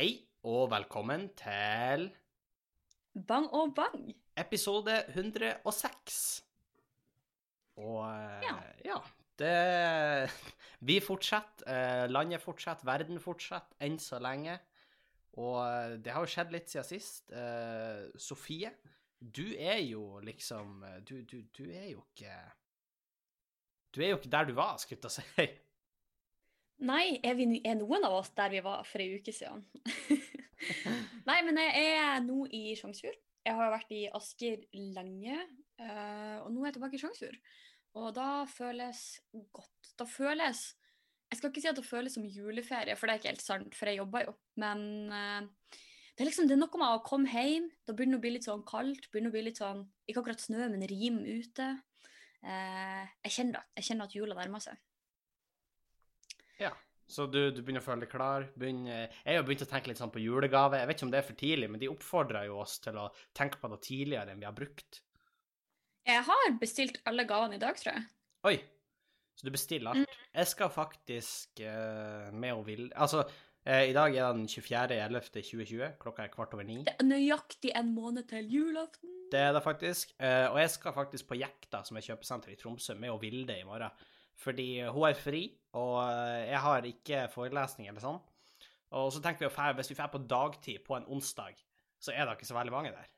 [0.00, 0.14] Hei
[0.48, 2.06] og velkommen til
[3.28, 4.06] Bang og bang.
[4.32, 6.44] episode 106.
[7.76, 8.54] Og eh, Ja.
[8.84, 8.96] ja,
[9.36, 10.30] det
[10.88, 14.56] Vi fortsetter, eh, landet fortsetter, verden fortsetter, enn så lenge.
[15.36, 17.36] Og eh, det har jo skjedd litt siden sist.
[18.16, 18.72] Sofie,
[19.20, 22.38] du er jo liksom Du, du, du er jo ikke
[23.92, 25.50] Du er jo ikke der du var, skulle jeg si.
[26.80, 29.66] Nei, er, vi, er noen av oss der vi var for ei uke siden?
[31.28, 33.18] Nei, men jeg er nå i Sjongsfjord.
[33.44, 35.36] Jeg har vært i Asker lenge,
[35.80, 37.36] eh, og nå er jeg tilbake i Sjongsfjord.
[38.00, 39.02] Og da føles
[39.52, 39.92] godt.
[39.98, 40.70] Da føles
[41.30, 43.76] Jeg skal ikke si at det føles som juleferie, for det er ikke helt sant,
[43.78, 44.32] for jeg jobber jo.
[44.58, 44.80] Men
[45.14, 45.76] eh,
[46.16, 47.68] det er liksom det er noe med å komme hjem.
[47.86, 49.06] Da begynner det å bli litt sånn kaldt.
[49.12, 51.68] begynner å bli litt sånn, Ikke akkurat snø, men rim ute.
[52.42, 53.66] Eh, jeg kjenner det.
[53.78, 54.80] Jeg kjenner at jula nærmer seg.
[56.60, 56.72] Ja.
[57.10, 58.46] Så du, du begynner å føle deg klar.
[58.54, 60.78] Begynner, jeg har begynt å tenke litt sånn på julegave.
[60.78, 63.08] Jeg vet ikke om det er for tidlig, men de oppfordrer jo oss til å
[63.36, 65.00] tenke på det tidligere enn vi har brukt.
[66.06, 68.04] Jeg har bestilt alle gavene i dag, tror jeg.
[68.46, 68.60] Oi!
[69.40, 70.18] Så du bestiller alt.
[70.34, 75.96] Jeg skal faktisk uh, med og vil Altså, uh, i dag er den 24.11.2020.
[76.02, 76.82] Klokka er kvart over ni.
[76.84, 79.16] Det er nøyaktig en måned til julaften.
[79.32, 80.12] Det er det faktisk.
[80.20, 83.56] Uh, og jeg skal faktisk på Jekta, som er kjøpesenter i Tromsø, med og Vilde
[83.56, 84.06] i morgen.
[84.40, 85.44] Fordi hun er fri,
[85.76, 88.20] og eh, jeg har ikke forelesning eller sånn.
[88.98, 91.58] Og så tenker vi å hvis vi drar på dagtid på en onsdag,
[92.00, 93.10] så er det ikke så veldig mange der.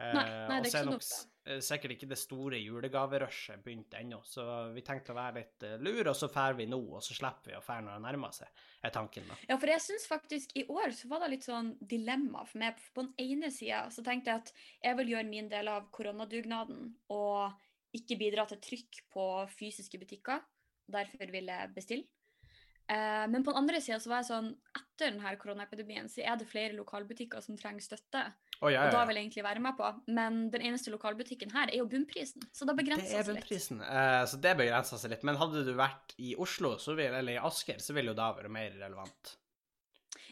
[0.00, 1.06] Eh, Nei, nei, det er ikke så nok
[1.52, 6.10] eh, sikkert ikke det store julegaverushet begynt ennå, så vi tenkte å være litt lure,
[6.10, 8.62] og så drar vi nå, og så slipper vi å dra når det nærmer seg,
[8.82, 9.38] er tanken da.
[9.50, 12.80] Ja, for jeg syns faktisk i år så var det litt sånn dilemma for meg.
[12.96, 14.54] På den ene sida så tenkte jeg at
[14.88, 17.60] jeg vil gjøre min del av koronadugnaden og
[17.96, 20.42] ikke bidra til trykk på fysiske butikker.
[20.92, 22.08] Derfor vil jeg bestille.
[22.90, 26.34] Eh, men på den andre sida så var jeg sånn Etter denne koronaepidemien så er
[26.38, 28.24] det flere lokalbutikker som trenger støtte.
[28.60, 29.88] Oh, ja, Og ja, da vil jeg egentlig være med på.
[30.14, 32.44] Men den eneste lokalbutikken her er jo bunnprisen.
[32.54, 33.86] Så da begrenser er det seg litt.
[33.86, 35.24] eh, så det begrenser seg litt.
[35.26, 38.30] Men hadde du vært i Oslo, så vil, eller i Asker, så ville jo da
[38.36, 39.36] vært mer relevant.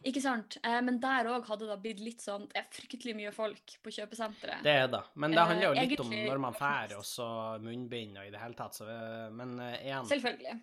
[0.05, 0.56] Ikke sant?
[0.65, 3.93] Eh, men der òg hadde det blitt litt sånn Det er fryktelig mye folk på
[3.93, 4.62] kjøpesenteret.
[4.65, 5.03] Det er det.
[5.15, 7.27] Men det Eh, handler jo litt om når man drar, og så
[7.61, 8.75] munnbind og i det hele tatt.
[8.81, 10.55] Så, eh, men eh, igjen Selvfølgelig.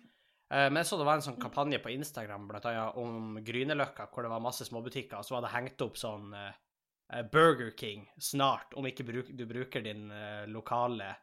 [0.50, 4.08] Eh, Men jeg så det var en sånn kampanje på Instagram blant annet om Grünerløkka,
[4.10, 6.52] hvor det var masse småbutikker, og så var det hengt opp sånn eh,
[7.12, 9.04] eh, Burger King snart, om ikke
[9.36, 11.14] du bruker din eh, lokale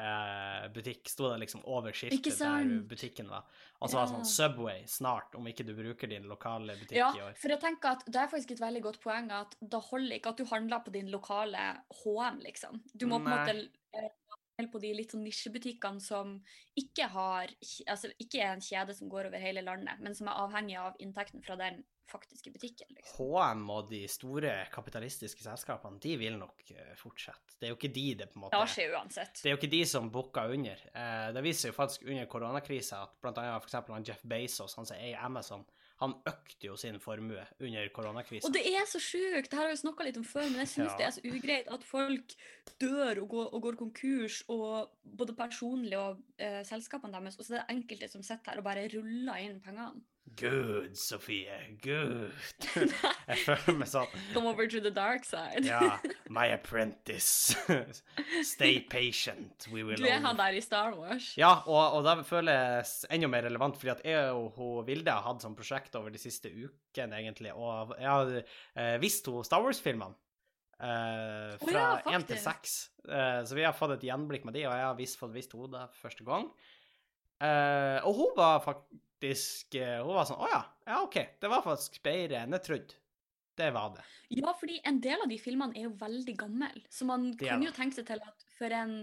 [0.00, 3.44] eh, butikk, sto det liksom over skiltet der butikken var.
[3.80, 7.10] Og så var det sånn Subway snart, om ikke du bruker din lokale butikk Ja,
[7.16, 7.36] i år.
[7.40, 10.34] for jeg tenker at det er faktisk et veldig godt poeng at da holder ikke
[10.34, 11.66] at du handler på din lokale
[12.02, 12.82] HM, liksom.
[12.94, 13.56] Du må på en måte
[13.96, 14.10] eh,
[14.68, 16.36] på de litt sånn nisjebutikkene som
[16.78, 17.52] ikke har
[17.88, 20.98] Altså ikke er en kjede som går over hele landet, men som er avhengig av
[21.00, 23.26] inntekten fra den faktiske butikken, liksom.
[23.30, 27.56] HM og de store kapitalistiske selskapene, de vil nok eh, fortsette.
[27.58, 29.38] Det er jo ikke de det på en måte Det skjer uansett.
[29.38, 30.82] Det er jo ikke de som bukker under.
[30.90, 35.22] Eh, det viser jo faktisk under koronakrisa at eksempel han Jeff Bezos, han som eier
[35.22, 35.64] Amazon,
[36.00, 38.48] han økte jo sin formue under koronakrisen.
[38.48, 39.50] Og det er så sjukt!
[39.50, 40.96] Det her har vi snakka litt om før, men jeg syns Ja.
[40.96, 42.34] det er så ugreit at folk
[42.80, 47.54] dør og går, og går konkurs, og både personlig og eh, selskapene deres, og så
[47.58, 50.00] er det enkelte som sitter her og bare ruller inn pengene.
[50.36, 51.50] Good, Sofie,
[51.82, 52.32] good.
[53.30, 55.66] Jeg føler meg sånn Come over to the dark side.
[55.66, 55.98] Ja,
[56.32, 57.56] my apprentice.
[58.52, 61.32] Stay patient, we will Du er han der i Star Wars.
[61.40, 65.26] Ja, og, og det føles enda mer relevant, fordi at jeg og hun Vilde har
[65.26, 69.64] hatt sånn prosjekt over de siste ukene, egentlig, og jeg har eh, visst hun Star
[69.66, 70.16] Wars-filmene.
[70.80, 72.78] Uh, fra én fra ja, til seks.
[73.04, 75.52] Uh, så vi har fått et gjenblikk med de, og jeg har visst fått visst
[75.52, 76.48] henne det første gang.
[77.40, 81.16] Uh, og hun var faktisk eh, Hun var sånn Å ja, ja, OK.
[81.40, 83.00] Det var faktisk bedre enn jeg trodde.
[83.60, 84.04] Det var det.
[84.38, 87.64] Ja, fordi en del av de filmene er jo veldig gamle, så man Det kan
[87.64, 88.94] jo tenke seg til at for en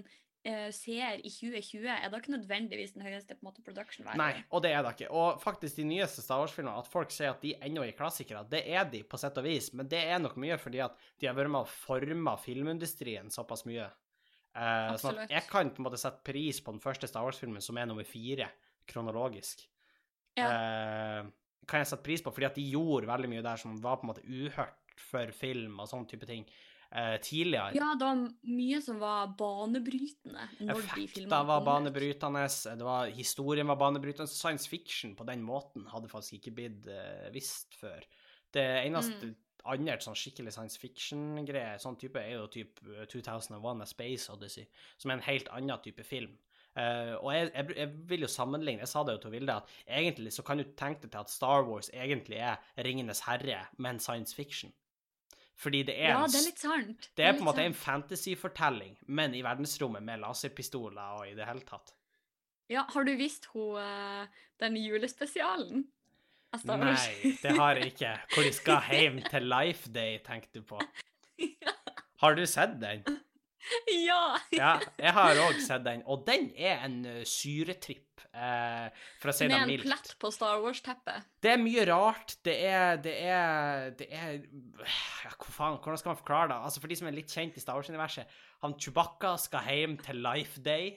[0.48, 4.22] eh, seer i 2020 er det ikke nødvendigvis den høyeste på en måte, production value.
[4.22, 5.12] Nei, og det er det ikke.
[5.12, 8.64] Og faktisk, de nyeste Star Wars-filmene, at folk sier at de ennå er klassikere, det
[8.66, 11.38] er de på sett og vis, men det er nok mye fordi at de har
[11.38, 13.90] vært med å forme filmindustrien såpass mye.
[14.58, 17.62] Eh, sånn at jeg kan på en måte sette pris på den første Star Wars-filmen,
[17.62, 18.50] som er nummer fire,
[18.88, 19.68] kronologisk.
[20.38, 20.48] Ja.
[20.54, 21.30] Eh,
[21.68, 24.08] kan jeg sette pris på, fordi at de gjorde veldig mye der som var på
[24.08, 26.46] en måte uhørt for film og sånn type ting
[26.92, 27.76] eh, tidligere.
[27.78, 32.46] Ja, det var mye som var banebrytende når de Effekter var banebrytende,
[32.80, 34.32] det var, historien var banebrytende.
[34.32, 38.08] Science fiction på den måten hadde faktisk ikke blitt uh, visst før.
[38.54, 39.36] Det eneste Mm.
[39.68, 44.64] andre sånn skikkelig science fiction-greie, sånn type, er jo type eh, 2001 A Space Odyssey,
[44.98, 46.38] som er en helt annen type film.
[46.78, 49.78] Eh, og jeg, jeg, jeg vil jo sammenligne, jeg sa det jo til Vilde, at
[50.00, 54.00] egentlig så kan du tenke deg til at Star Wars egentlig er Ringenes herre, men
[54.04, 54.74] science fiction.
[55.58, 57.08] Fordi det er, Ja, det er litt sant.
[57.18, 57.84] det er på en måte en sant.
[58.06, 61.96] fantasyfortelling, men i verdensrommet med laserpistoler og i det hele tatt.
[62.70, 64.28] Ja, har du visst hun, eh,
[64.62, 65.88] den julespesialen?
[66.64, 68.12] Nei, det har jeg ikke.
[68.34, 70.80] Hvor de skal hjem til Life Day, tenkte du på.
[72.22, 73.04] Har du sett den?
[74.08, 74.22] ja!
[74.56, 78.88] Ja, jeg har òg sett den, og den er en uh, syretripp, eh,
[79.22, 81.28] for å si Med en plett på Star Wars-teppet.
[81.44, 82.38] Det er mye rart.
[82.46, 86.62] Det er Det er, det er ja, Hva faen, Hvordan skal man forklare det?
[86.70, 90.24] Altså For de som er litt kjent i Star Wars-universet, han Chewbacca skal hjem til
[90.26, 90.96] Life Day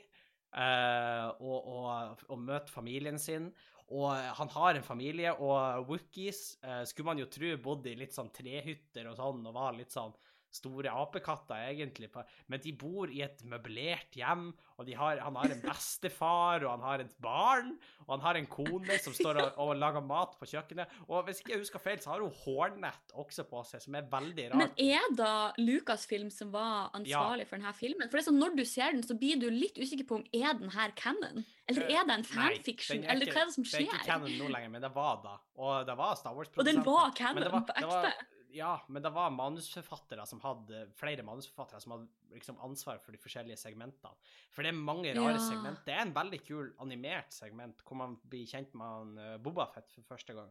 [0.56, 3.50] eh, og, og, og møte familien sin.
[3.90, 8.14] Og han har en familie, og Wookies eh, skulle man jo tro bodde i litt
[8.14, 10.14] sånn trehytter og sånn, og var litt sånn
[10.54, 12.08] store apekatter, egentlig.
[12.50, 14.48] Men de bor i et møblert hjem,
[14.80, 17.74] og de har, han har en bestefar, og han har et barn,
[18.06, 20.88] og han har en kone som står og, og lager mat på kjøkkenet.
[21.08, 24.08] Og hvis ikke jeg husker feil, så har hun hårnett også på seg, som er
[24.10, 24.58] veldig rart.
[24.58, 28.08] Men er da Lucasfilm som var ansvarlig for denne filmen?
[28.10, 30.26] For det er sånn, Når du ser den, så blir du litt usikker på om
[30.32, 31.44] er den her canon?
[31.70, 33.04] Eller Eh, er det en fanfiction?
[33.04, 33.84] er Eller hva er det som skjer?
[33.84, 35.36] Det er ikke canon nå lenger, men det var da.
[35.60, 36.58] Og det var Star Wars-produsenten.
[36.58, 38.39] Og den var canon var- på ekte?
[38.52, 43.18] Ja, men det var manusforfattere som hadde flere manusforfattere som hadde liksom ansvar for de
[43.22, 44.12] forskjellige segmentene.
[44.50, 45.38] For det er mange rare Ja.
[45.38, 45.84] segment.
[45.86, 49.88] Det er en veldig kul animert segment hvor man blir kjent med han uh, Bobafett
[49.94, 50.50] for første gang,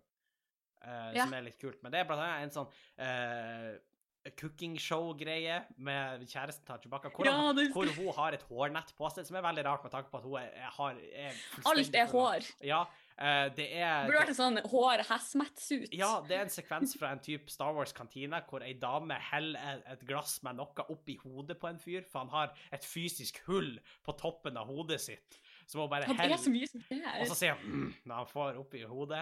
[0.85, 1.25] uh, Ja.
[1.25, 1.81] som er litt kult.
[1.83, 3.77] Men det er blant annet en sånn uh,
[4.37, 9.09] cooking show-greie med kjæresten til Chewbacca, hvor, Ja, det- hvor hun har et hårnett på
[9.11, 11.33] seg, som er veldig rart med tanke på at hun er, er, har, er
[11.65, 12.49] Alt er hår.
[12.61, 12.85] Ja,
[13.19, 15.91] eh, det er burde vært en sånn hår hazmat-suit.
[15.93, 20.05] ja, det er en sekvens fra en type Star Wars-kantine hvor ei dame heller et-
[20.09, 24.17] glass med noe oppi hodet på en fyr, for han har et fysisk hull på
[24.17, 25.39] toppen av hodet sitt.
[25.69, 26.49] Så må hun bare er så.
[27.21, 29.19] Og så sier han mm, når han får oppi hodet.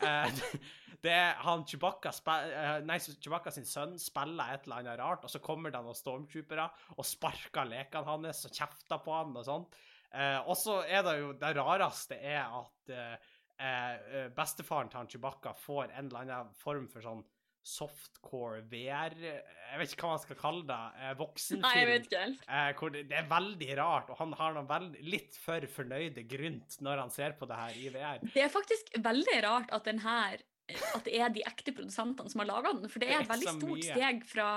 [0.00, 0.38] Eh,
[1.04, 5.32] det er han Chewbacca, eh, nei, Chewbacca sin sønn spiller et eller annet rart, og
[5.32, 9.66] så kommer det noen stormtroopere og sparker lekene hans og kjefter på han og sånn.
[10.14, 15.10] Eh, og så er det jo Det rareste er at eh, eh, bestefaren til han
[15.10, 17.24] Chewbacca får en eller annen form for sånn
[17.64, 20.80] softcore VR Jeg vet ikke hva man skal kalle det.
[21.00, 21.64] Eh, voksenfilm.
[21.64, 22.42] Nei, jeg vet ikke helt.
[22.44, 26.76] Eh, det, det er veldig rart, og han har noen veld, litt for fornøyde grynt
[26.84, 28.20] når han ser på det her i VR.
[28.34, 32.40] Det er faktisk veldig rart at den her at det er de ekte produsentene som
[32.40, 32.88] har laga den.
[32.88, 34.48] For det er et veldig stort steg fra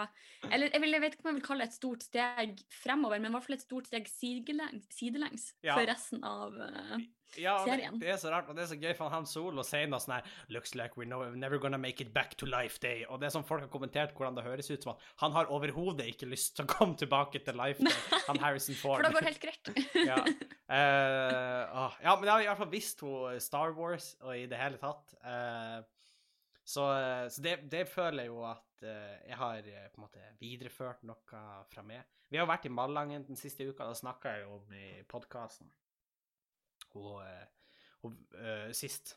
[0.48, 3.19] Eller jeg, vil, jeg vet ikke om jeg vil kalle det et stort steg fremover,
[3.19, 5.75] men i hvert fall et stort steg sidelengs, sidelengs Ja.
[5.75, 6.95] for resten av uh,
[7.36, 7.98] Ja, Serien.
[8.00, 10.15] det er så rart, og det er så gøy, for han Solo sier noe sånn
[10.15, 13.04] her Looks like we're no, never gonna make it back to life day.
[13.09, 15.51] Og det er sånn folk har kommentert hvordan det høres ut som at han har
[15.51, 19.04] overhodet ikke lyst til å komme tilbake til life day, han Harrison Ford.
[19.04, 19.74] For det går helt greit.
[20.13, 20.21] ja.
[20.68, 22.00] Uh, oh.
[22.04, 24.80] ja, men jeg har i hvert fall visst hun Star Wars og i det hele
[24.80, 25.13] tatt.
[25.24, 25.77] Eh,
[26.68, 26.86] så
[27.31, 31.06] så det, det føler jeg jo at eh, jeg har eh, på en måte videreført
[31.08, 32.04] noe fra meg.
[32.28, 35.69] Vi har vært i Malangen den siste uka, da snakka jeg jo om i podkasten
[36.98, 37.46] og, eh,
[38.06, 39.16] og uh, sist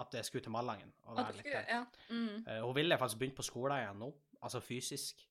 [0.00, 0.92] at jeg skulle til Malangen.
[1.04, 1.68] Og være litt der.
[1.68, 1.82] ja.
[2.08, 2.46] mm.
[2.48, 5.22] Uh, hun ville faktisk begynt på skolen igjen nå, altså fysisk.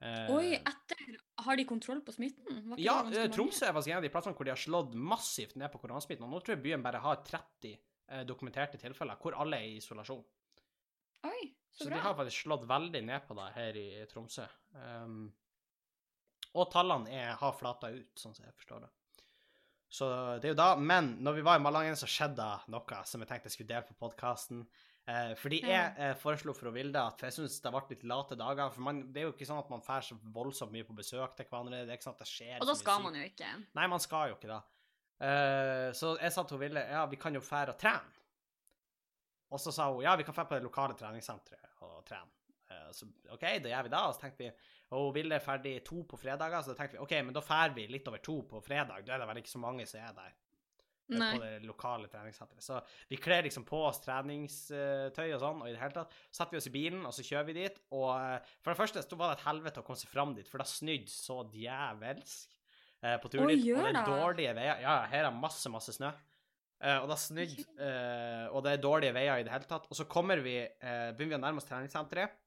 [0.00, 2.70] Uh, Oi, etter Har de kontroll på smitten?
[2.80, 3.26] Ja, eh?
[3.32, 6.24] Tromsø er faktisk en av de plassene hvor de har slått massivt ned på koronasmitten.
[6.24, 9.80] Og nå tror jeg byen bare har 30 eh, dokumenterte tilfeller, hvor alle er i
[9.80, 10.22] isolasjon.
[11.28, 14.46] Oi, Så, så, de har faktisk slått veldig ned på det her i Tromsø.
[14.72, 15.28] Um,
[16.56, 18.90] og tallene er, har flata ut, sånn som jeg forstår det.
[19.90, 20.06] Så
[20.38, 23.22] det er jo da, Men når vi var i Malangen, så skjedde det noe som
[23.22, 24.64] jeg tenkte jeg skulle dele på podkasten.
[25.10, 28.70] Eh, fordi jeg eh, foreslo for Vilde at jeg syns det ble litt late dager.
[28.74, 31.34] For man, det er jo ikke sånn at man drar så voldsomt mye på besøk
[31.38, 31.82] til hverandre.
[31.86, 33.50] Det er ikke sånn at det skjer Og da skal man jo ikke.
[33.78, 34.60] Nei, man skal jo ikke det.
[35.26, 38.19] Eh, så jeg sa til Vilde ja, vi kan jo fære og trene.
[39.50, 42.30] Og så sa hun ja, vi kan dra på det lokale treningssenteret og trene.
[42.70, 44.02] Eh, så OK, da gjør vi det.
[44.02, 44.52] Og så tenkte vi
[44.90, 47.42] og hun Ville er ferdig to på fredager, så da tenkte vi OK, men da
[47.46, 49.04] drar vi litt over to på fredag.
[49.06, 51.28] Da er det vel ikke så mange som er der eh, Nei.
[51.36, 52.64] på det lokale treningssenteret.
[52.64, 52.80] Så
[53.10, 56.62] vi kler liksom på oss treningstøy og sånn, og i det hele tatt setter vi
[56.62, 57.78] oss i bilen, og så kjører vi dit.
[57.94, 60.50] Og eh, for det første så var det et helvete å komme seg fram dit,
[60.50, 62.58] for det snydd så djevelsk
[63.00, 63.62] på turen dit.
[63.72, 64.82] Og det er dårlige veier.
[64.82, 66.10] Ja, her er masse, masse snø.
[66.80, 67.58] Eh, og det har snudd,
[68.50, 69.88] og det er dårlige veier i det hele tatt.
[69.90, 72.38] Og så kommer vi, eh, begynner vi å nærme oss treningssenteret.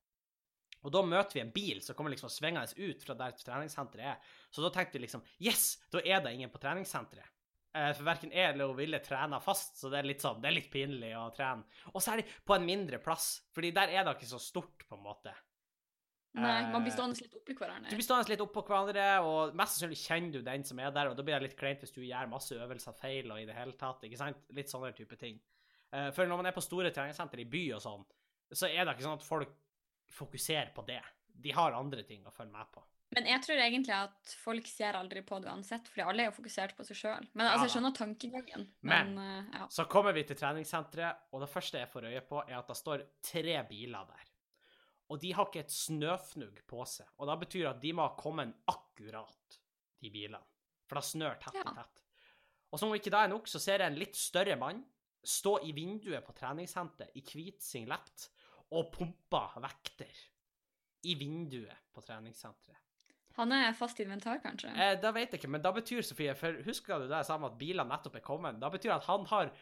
[0.84, 4.34] Og da møter vi en bil som kommer liksom svingende ut fra der treningssenteret er.
[4.52, 7.30] Så da tenkte vi liksom Yes, da er det ingen på treningssenteret.
[7.74, 10.50] Eh, For verken jeg eller hun ville trene fast, så det er litt sånn, det
[10.52, 11.63] er litt pinlig å trene.
[11.94, 15.08] Og særlig på en mindre plass, fordi der er det ikke så stort, på en
[15.08, 15.34] måte.
[16.36, 17.90] Nei, man blir Eh, stående litt oppi hverandre.
[17.90, 21.08] Du blir stående litt oppå hverandre, og mest sannsynlig kjenner du den som er der,
[21.12, 23.54] og da blir det litt kleint hvis du gjør masse øvelser feil og i det
[23.56, 24.38] hele tatt, ikke sant?
[24.52, 25.40] Litt sånne type ting.
[25.94, 28.06] Eh, For når man er på store treningssenter i by og sånn,
[28.52, 29.50] så er det ikke sånn at folk
[30.10, 31.02] fokuserer på det.
[31.42, 32.82] De har andre ting å følge med på.
[33.13, 36.42] Men jeg tror egentlig at folk ser aldri på det uansett, fordi alle er jo
[36.42, 37.28] fokusert på seg sjøl.
[37.38, 38.68] Men altså, jeg skjønner tankegangen.
[38.82, 39.68] Men- Men, eh, ja.
[39.68, 42.75] Så kommer vi til treningssenteret, og det første jeg får øye på, er at det
[42.78, 44.33] står tre biler der.
[45.13, 48.15] Og de har ikke et snøfnugg på seg, og da betyr at de må ha
[48.17, 49.60] kommet akkurat,
[50.01, 50.41] de bilene.
[50.89, 52.01] For da snør tett og tett.
[52.74, 54.82] Og som om ikke det er nok, så ser jeg en litt større mann
[55.24, 58.25] stå i vinduet på treningssenteret i hvit singlet
[58.74, 60.24] og pumpe vekter
[61.08, 62.79] i vinduet på treningssenteret.
[63.38, 64.70] Han er fast inventar, kanskje?
[64.74, 67.38] Eh, det vet jeg ikke, men da betyr, Sofie, for husker du det jeg sa
[67.39, 68.60] om at bilene nettopp er kommet?
[68.62, 69.53] Da betyr at han har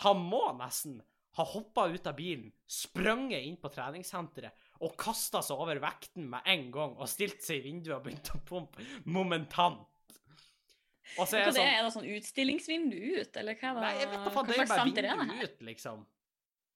[0.00, 1.02] Han må nesten
[1.36, 6.46] ha hoppa ut av bilen, sprunget inn på treningssenteret og kasta seg over vekten med
[6.48, 9.86] en gang og stilt seg i vinduet og begynte å pumpe momentant.
[11.18, 13.76] Og så Hva er det er, sånn er det sånn utstillingsvindu ut, eller hva er
[13.76, 13.84] det?
[13.84, 16.02] Nei, jeg vet da faen, det er bare er vindu ut, liksom.
[16.06, 16.16] Ja,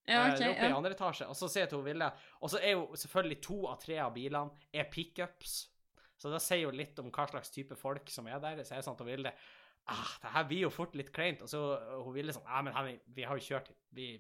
[0.05, 1.27] Eh, ok, oppe i andre etasje.
[1.33, 2.11] Og så sier jeg til hun Vilde
[2.45, 5.55] Og så er jo selvfølgelig to av tre av bilene er pickups.
[6.21, 8.61] Så det sier jo litt om hva slags type folk som er der.
[8.63, 9.33] Så jeg det sånn hun Vilde
[9.93, 11.43] ah, det her blir jo fort litt kleint.
[11.45, 11.63] Og så
[12.05, 13.73] hun Vilde sånn Ja, men Henning, vi har jo kjørt.
[13.97, 14.13] Vi,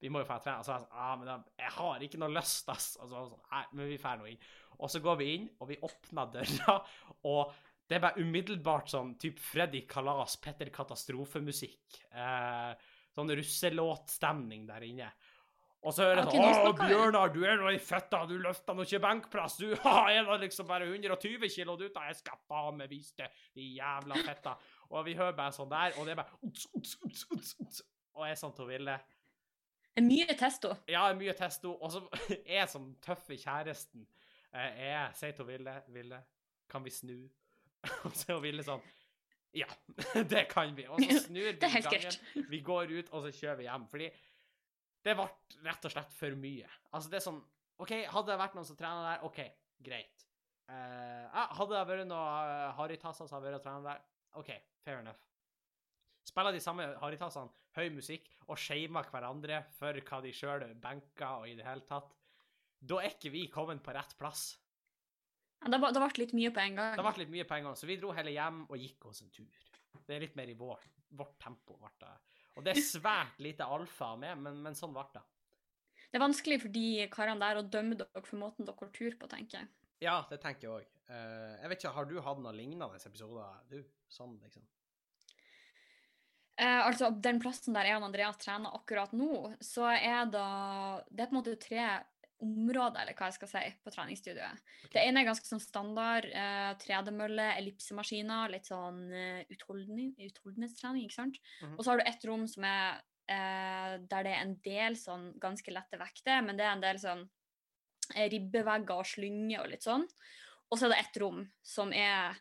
[0.00, 0.62] vi må jo dra trene.
[0.62, 2.90] Og så er jeg sånn ah, men jeg har ikke noe lyst, ass.
[3.02, 4.44] Og så sånn Nei, men vi drar nå inn.
[4.78, 6.76] Og så går vi inn, og vi åpner døra,
[7.32, 7.56] og
[7.88, 12.02] det er bare umiddelbart sånn type Freddy Kalas, Petter Katastrofe-musikk.
[12.12, 15.08] Eh, sånn russelåtstemning der inne.
[15.86, 16.72] Og så hører jeg sånn Å.
[16.76, 20.38] Bjørnar, du er nå i føtta, du løfter nå ikke benkpress, du ha, er da
[20.42, 24.56] liksom bare 120 kilo du tar, jeg skal faen meg vise det, de jævla fetta.
[24.90, 27.86] Og vi hører bare sånn der, og det er bare uts, uts, uts, uts, uts.
[28.18, 28.98] Og jeg er sånn til å ville
[29.94, 30.70] Det er mye testo.
[30.90, 32.02] Ja, er mye testo, og så
[32.36, 34.06] er jeg som tøffe kjæresten.
[34.52, 36.20] eh, Jeg sier til Ville, Ville,
[36.70, 37.16] kan vi snu?
[38.06, 38.82] Og så er Ville sånn
[39.56, 39.66] Ja,
[40.32, 40.86] det kan vi.
[40.90, 42.46] Og så snur vi Det gangen.
[42.50, 43.86] Vi går ut, og så kjører vi hjem.
[43.90, 44.08] Fordi
[45.06, 45.26] det ble
[45.64, 46.68] rett og slett for mye.
[46.92, 47.38] Altså, det er sånn
[47.78, 49.38] OK, hadde det vært noen som trener der, OK,
[49.86, 50.24] greit.
[50.68, 54.02] Uh, hadde det vært noen uh, harrytasser som hadde vært og trent der,
[54.42, 54.50] OK,
[54.84, 55.20] fair enough.
[56.28, 61.48] Spiller de samme harrytassene høy musikk og shamer hverandre for hva de sjøl benker og
[61.48, 62.10] i det hele tatt,
[62.78, 64.50] da er ikke vi kommet på rett plass.
[65.58, 66.92] Ja, det, ble, det litt mye på en gang.
[66.94, 69.24] Det ble litt mye på en gang, så vi dro heller hjem og gikk oss
[69.24, 69.64] en tur.
[70.06, 70.84] Det er litt mer i vår,
[71.18, 71.78] vårt tempo.
[71.80, 72.12] ble det.
[72.58, 75.24] Og det er svært lite alfa med, men, men sånn ble det.
[76.08, 79.18] Det er vanskelig for de karene der å dømme dere for måten dere har tur
[79.18, 79.70] på, tenker jeg.
[80.06, 80.90] Ja, det tenker jeg òg.
[81.10, 83.80] jeg vet ikke, har du hatt noen lignende episoder, du?
[84.12, 84.64] Sånn, liksom?
[86.58, 90.46] Eh, altså, den plassen der jeg og Andreas trener akkurat nå, så er det
[91.10, 91.84] Det er på en måte tre
[92.38, 94.62] områder, eller hva jeg skal si, på treningsstudioet.
[94.92, 96.28] Det ene er ganske sånn standard.
[96.30, 101.40] Eh, tredemølle, ellipsemaskiner, litt sånn eh, utholden, utholdenhetstrening, ikke sant.
[101.62, 101.76] Mhm.
[101.76, 105.32] Og så har du ett rom som er eh, der det er en del sånn
[105.42, 107.24] ganske lette vekter, men det er en del sånn
[108.14, 110.06] eh, ribbevegger og slynge og litt sånn.
[110.68, 112.38] Og så er det ett rom som er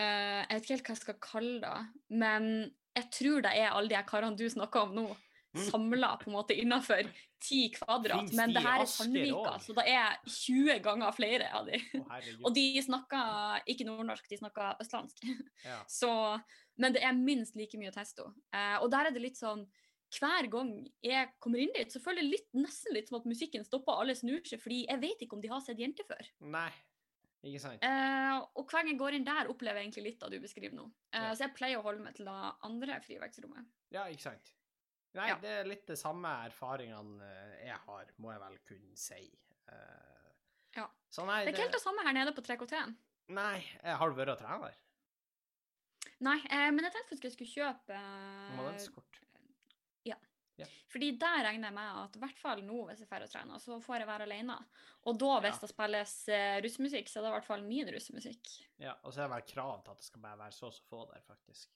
[0.00, 1.78] eh, Jeg vet ikke helt hva jeg skal kalle det,
[2.18, 2.50] men
[2.96, 5.06] jeg tror det er alle de karene du snakker om nå,
[5.54, 5.70] Mm.
[5.70, 7.06] samla på en måte innafor
[7.38, 8.32] ti kvadrat.
[8.34, 11.78] Men de det her er Sandvika, så det er 20 ganger flere av de.
[12.42, 15.22] Og de snakker ikke nordnorsk, de snakker østlandsk.
[15.64, 15.76] Ja.
[16.00, 16.10] Så,
[16.76, 18.32] men det er minst like mye testo.
[18.52, 19.62] Eh, og der er det litt sånn
[20.18, 20.72] Hver gang
[21.02, 24.14] jeg kommer inn dit, så føler jeg litt, nesten litt som at musikken stopper, alle
[24.14, 26.28] snur seg, fordi jeg vet ikke om de har sett jenter før.
[26.40, 26.68] Nei,
[27.44, 27.82] ikke sant?
[27.84, 30.46] Eh, og hver gang jeg går inn der, opplever jeg egentlig litt av det du
[30.46, 30.84] beskriver nå.
[31.12, 31.32] Eh, Ja.
[31.34, 32.36] Så jeg pleier å holde meg til det
[32.68, 33.66] andre frivekstrommet.
[33.94, 34.52] Ja, ikke sant?
[35.14, 35.36] Nei, Ja.
[35.38, 39.30] det er litt de samme erfaringene eh, jeg har, må jeg vel kunne si.
[39.68, 40.10] Eh,
[40.76, 40.88] Ja.
[41.10, 42.96] Så nei, Det er ikke helt det samme her nede på 3KT.
[43.28, 44.74] Nei, jeg har du vært der?
[46.20, 48.56] Nei, eh, men jeg tenkte faktisk jeg skulle kjøpe eh,
[50.58, 50.90] Månedskort?
[50.94, 53.58] Fordi der regner jeg med at i hvert fall nå hvis jeg drar og trener,
[53.58, 54.58] så får jeg være alene.
[55.06, 55.60] Og da, hvis Ja.
[55.66, 58.52] det spilles uh, russemusikk, så er det i hvert fall min russemusikk.
[58.78, 60.74] Ja, og så er det vel krav til at det skal bare være så og
[60.74, 61.68] så få der, faktisk.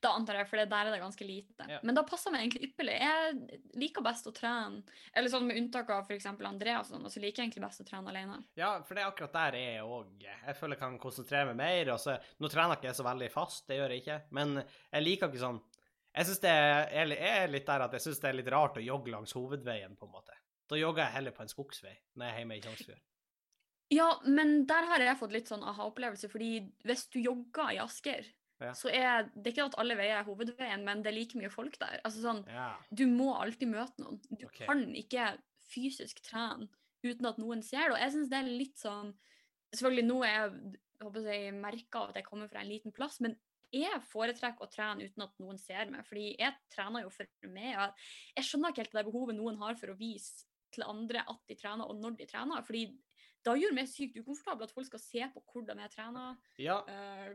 [0.00, 1.64] Da antar jeg, for der er det ganske lite.
[1.68, 1.78] Ja.
[1.82, 2.94] Men da passer meg egentlig ypperlig.
[3.02, 4.80] Jeg liker best å trene,
[5.12, 6.26] eller sånn med unntak av f.eks.
[6.32, 8.38] Andreas, og sånn, og så liker jeg egentlig best å trene alene.
[8.56, 10.14] Ja, for det er akkurat der jeg er òg.
[10.22, 11.92] Jeg føler jeg kan konsentrere meg mer.
[11.92, 15.02] og så, Nå trener jeg ikke så veldig fast, det gjør jeg ikke, men jeg
[15.06, 15.60] liker ikke sånn
[16.12, 18.84] Jeg syns det er, er litt der at jeg syns det er litt rart å
[18.84, 20.36] jogge langs hovedveien, på en måte.
[20.68, 23.00] Da jogger jeg heller på en skogsvei når jeg er hjemme i Tjongsfjord.
[23.92, 26.52] Ja, men der har jeg fått litt sånn aha-opplevelse, fordi
[26.86, 28.28] hvis du jogger i Asker,
[28.62, 28.70] Ja.
[28.78, 31.78] så er det ikke at alle veier er hovedveien, men det er like mye folk
[31.80, 32.00] der.
[32.04, 32.76] Altså sånn, Ja.
[32.94, 34.20] du må alltid møte noen.
[34.30, 34.66] Du okay.
[34.66, 35.36] kan ikke
[35.68, 36.68] fysisk trene
[37.02, 37.96] uten at noen ser det.
[37.96, 39.14] Og jeg syns det er litt sånn
[39.72, 43.38] Selvfølgelig nå er jeg, håper jeg merka at jeg kommer fra en liten plass, men
[43.72, 46.04] jeg foretrekker å trene uten at noen ser meg.
[46.06, 47.76] fordi jeg trener jo for meg.
[47.78, 48.02] og
[48.36, 51.56] Jeg skjønner ikke helt det behovet noen har for å vise til andre at de
[51.56, 52.62] trener, og når de trener.
[52.62, 52.86] fordi
[53.42, 56.36] da gjør meg sykt ukomfortabel at folk skal se på hvordan jeg trener.
[56.62, 57.32] Ja, uh,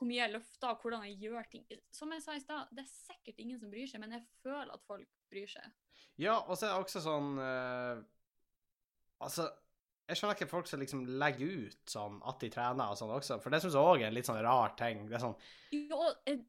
[0.00, 1.66] hvor mye jeg løfter, og hvordan jeg gjør ting.
[1.92, 4.72] Som jeg sa i stad, det er sikkert ingen som bryr seg, men jeg føler
[4.72, 5.66] at folk bryr seg.
[6.16, 8.00] ja og så er det også sånn uh,
[9.20, 9.50] Altså,
[10.10, 13.38] jeg skjønner ikke folk som liksom legger ut sånn at de trener og sånn også,
[13.42, 15.04] for det syns jeg òg er en litt sånn rar ting.
[15.08, 15.36] Det er sånn
[15.74, 16.40] Jo, og, eh,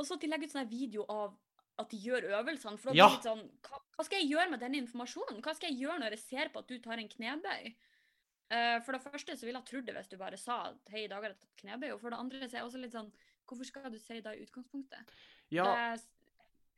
[0.00, 1.38] så at de legger ut sånn video av
[1.80, 2.80] at de gjør øvelsene.
[2.80, 5.40] For da blir det litt sånn hva, hva skal jeg gjøre med denne informasjonen?
[5.44, 7.72] Hva skal jeg gjøre når jeg ser på at du tar en knebøy?
[8.50, 11.04] Uh, for det første så ville jeg trodd det hvis du bare sa at hei,
[11.04, 11.92] i dag har jeg tatt knebøy.
[11.94, 13.12] Og for det andre så er jeg også litt sånn
[13.50, 15.08] Hvorfor skal du si det i utgangspunktet?
[15.50, 16.02] Ja, Det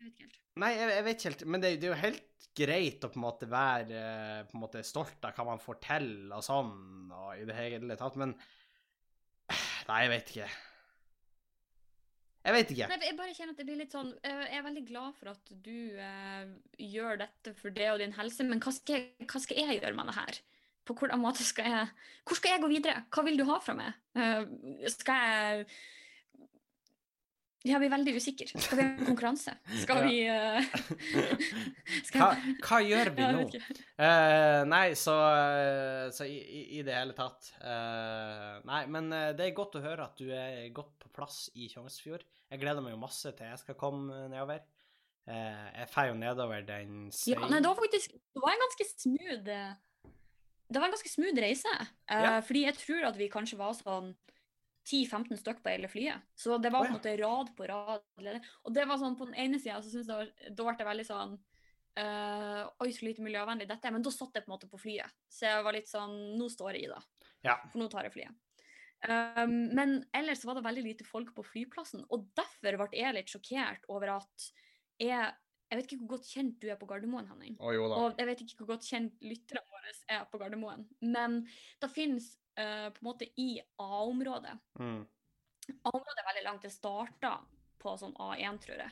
[0.02, 0.40] jeg vet ikke helt.
[0.62, 3.16] Nei, jeg, jeg vet ikke helt, men det, det er jo helt greit å på
[3.16, 6.74] en måte være eh, på en måte stolt av hva man får til og sånn,
[7.14, 8.34] og i det hele tatt, men
[9.88, 10.50] Nei, jeg vet ikke.
[12.42, 12.86] Jeg vet ikke.
[12.90, 15.30] Nei, jeg bare kjenner at det blir litt sånn eh, Jeg er veldig glad for
[15.30, 16.48] at du eh,
[16.90, 19.94] gjør dette for det og din helse, men hva skal, jeg, hva skal jeg gjøre
[19.98, 20.40] med det her?
[20.82, 21.90] På hvordan måte skal jeg
[22.26, 23.04] Hvor skal jeg gå videre?
[23.14, 23.98] Hva vil du ha fra meg?
[24.18, 24.42] Uh,
[24.90, 25.66] skal jeg
[27.62, 28.48] Jeg blir veldig usikker.
[28.58, 29.52] Skal vi ha en konkurranse?
[29.84, 30.58] Skal vi uh...
[32.08, 32.30] skal Hva,
[32.64, 33.44] hva gjør vi nå?
[34.00, 34.62] Uh.
[34.66, 36.40] Nei, så, eh, så i,
[36.78, 40.66] i, det hele tatt uh, Nei, men det er godt å høre at du er
[40.74, 42.26] godt på plass i Tjongsfjord.
[42.50, 44.64] Jeg gleder meg jo masse til jeg skal komme nedover.
[45.22, 46.96] Jeg får jo nedover den
[47.30, 51.38] Ja, nei, det var faktisk det var en ganske smooth Det var en ganske smooth
[51.44, 51.74] reise.
[52.10, 52.40] Ja.
[52.42, 54.10] Fordi jeg tror at vi kanskje var sånn
[54.82, 56.28] 10-15 stykk på hele flyet.
[56.34, 58.04] Så det var på en måte rad på rad.
[58.66, 61.06] Og det var sånn, på den ene sida så jeg det da ble det veldig
[61.06, 61.36] sånn
[62.02, 63.94] øh, Oi, så lite miljøvennlig dette er.
[63.94, 65.14] Men da satt jeg på en måte på flyet.
[65.30, 67.28] Så jeg var litt sånn Nå står jeg i, da.
[67.46, 67.60] Ja.
[67.68, 68.40] For nå tar jeg flyet.
[69.02, 73.32] Um, men ellers var det veldig lite folk på flyplassen, og derfor ble jeg litt
[73.32, 74.52] sjokkert over at
[75.02, 75.32] jeg
[75.72, 77.54] Jeg vet ikke hvor godt kjent du er på Gardermoen, Henning.
[77.56, 77.96] Da.
[77.96, 80.82] Og jeg vet ikke hvor godt kjent lytterne våre er på Gardermoen.
[81.00, 81.38] Men
[81.80, 85.06] det finnes eh, på en måte i A-området Mm.
[85.84, 86.62] A-området er veldig langt.
[86.62, 87.36] Det starta
[87.78, 88.90] på sånn A1, tror jeg.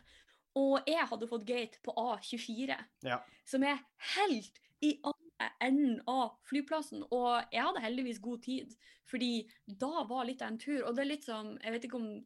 [0.57, 3.19] Og jeg hadde fått gate på A24, Ja.
[3.45, 3.81] som er
[4.17, 7.03] helt i andre enden av flyplassen.
[7.11, 10.85] Og jeg hadde heldigvis god tid, fordi da var litt av en tur.
[10.87, 12.25] Og det er litt som Jeg vet ikke om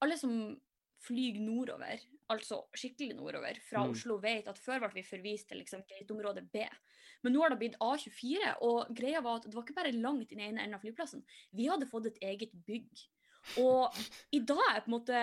[0.00, 0.60] Alle som
[1.02, 1.98] flyr nordover,
[2.32, 3.92] altså skikkelig nordover, fra Mm.
[3.94, 6.64] Oslo, vet at før ble vi forvist til liksom gateområde B.
[7.22, 10.32] Men nå har det blitt A24, og greia var at det var ikke bare langt
[10.32, 11.24] i den ene enden av flyplassen.
[11.52, 13.06] Vi hadde fått et eget bygg.
[13.58, 13.94] Og
[14.32, 15.22] i dag er jeg på en måte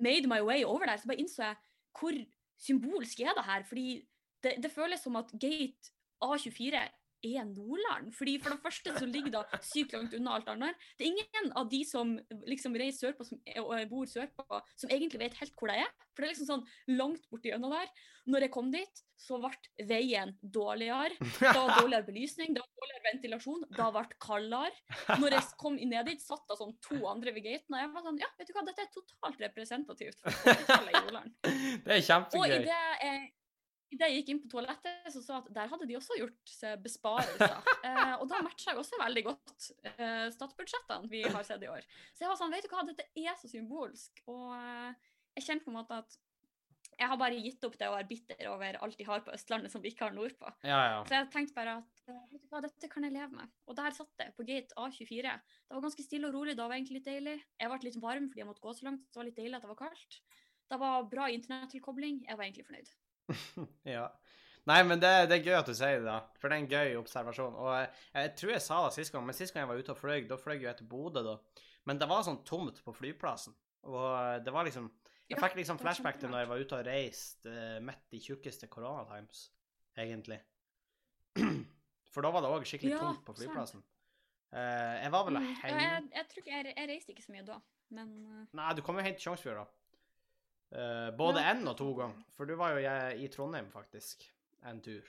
[0.00, 1.56] made my way over der, så bare innså jeg
[1.98, 2.18] hvor
[2.60, 3.64] symbolsk er det her.
[3.64, 3.88] Fordi
[4.42, 5.92] det, det føles som at gate
[6.24, 6.82] A24
[7.26, 8.12] er Nordland.
[8.16, 10.86] Fordi For det første så ligger det sykt langt unna alt annet.
[10.98, 12.16] Det er ingen av de som
[12.48, 15.92] liksom reiser sørpå som, og bor sørpå, som egentlig vet helt hvor det er.
[16.10, 17.88] For det er liksom sånn langt borti gjennom der.
[18.30, 21.16] Når jeg kom dit, så ble veien dårligere.
[21.40, 24.98] Da var dårligere belysning, da var dårligere ventilasjon, da ble kaldere.
[25.20, 28.06] Når jeg kom ned dit, satt det sånn to andre ved gaten, og jeg var
[28.06, 31.36] sånn Ja, vet du hva, dette er totalt representativt for folketallet i Nordland.
[31.84, 32.40] Det er kjempegøy.
[32.40, 33.20] Og i det jeg
[33.98, 37.58] gikk inn på toalettet, så sa at der hadde de også gjort besparelser.
[37.80, 41.80] Eh, og da matcha jeg også veldig godt eh, statsbudsjettene vi har sett i år.
[42.12, 44.20] Så jeg var sånn, vet du hva, dette er så symbolsk.
[44.28, 46.18] Og eh, jeg kjente på en måte at
[47.00, 49.72] jeg har bare gitt opp det å være bitter over alt de har på Østlandet
[49.72, 50.52] som vi ikke har nordpå.
[50.68, 50.98] Ja, ja.
[51.08, 53.54] Så jeg tenkte bare at eh, vet du hva, dette kan jeg leve med.
[53.64, 55.32] Og der satt jeg på gate A24.
[55.32, 57.38] Det var ganske stille og rolig, da var egentlig litt deilig.
[57.56, 59.56] Jeg ble litt varm fordi jeg måtte gå så langt, så det var litt deilig
[59.56, 60.20] at det var kaldt.
[60.70, 62.92] Det var bra internettilkobling, jeg var egentlig fornøyd.
[63.94, 64.06] ja.
[64.68, 66.18] Nei, men det, det er gøy at du sier det, da.
[66.38, 67.56] For det er en gøy observasjon.
[67.58, 69.94] Og jeg, jeg tror jeg sa det sist gang, men sist gang jeg var ute
[69.94, 71.36] og fløy, da fløy jeg til Bodø, da.
[71.88, 73.56] Men det var sånn tomt på flyplassen.
[73.88, 74.90] Og det var liksom
[75.30, 78.20] Jeg Ja, fikk liksom flashback til når jeg var ute og reiste uh, midt i
[78.20, 79.44] tjukkeste koronatimes,
[79.96, 80.40] egentlig.
[82.12, 83.84] For da var det òg skikkelig Ja, tomt på flyplassen.
[84.50, 87.22] Uh, jeg var vel Mm, ja, hjemme jeg, jeg tror ikke jeg, jeg reiste ikke
[87.22, 87.60] så mye da,
[87.94, 89.79] men eh, Nei, du kom jo hjem til Tjongsfjord, da.
[90.70, 91.54] Eh, både Ja.
[91.70, 92.22] og to ganger.
[92.36, 94.22] For du var jo jeg, i Trondheim, faktisk.
[94.62, 95.02] En tur.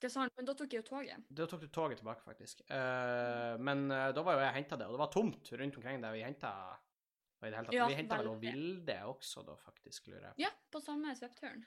[0.00, 0.32] det er sant.
[0.36, 1.24] Men da tok jeg jo toget.
[1.30, 2.60] Da tok du toget tilbake, faktisk.
[2.70, 6.02] Uh, men uh, da var jo jeg henta det, og det var tomt rundt omkring
[6.02, 6.52] der vi henta
[7.42, 7.74] i det hele tatt.
[7.74, 8.36] Ja, vi henta vel.
[8.38, 10.42] Vilde også, da, faktisk, lurer jeg på.
[10.42, 11.64] Ja, på samme svepturen.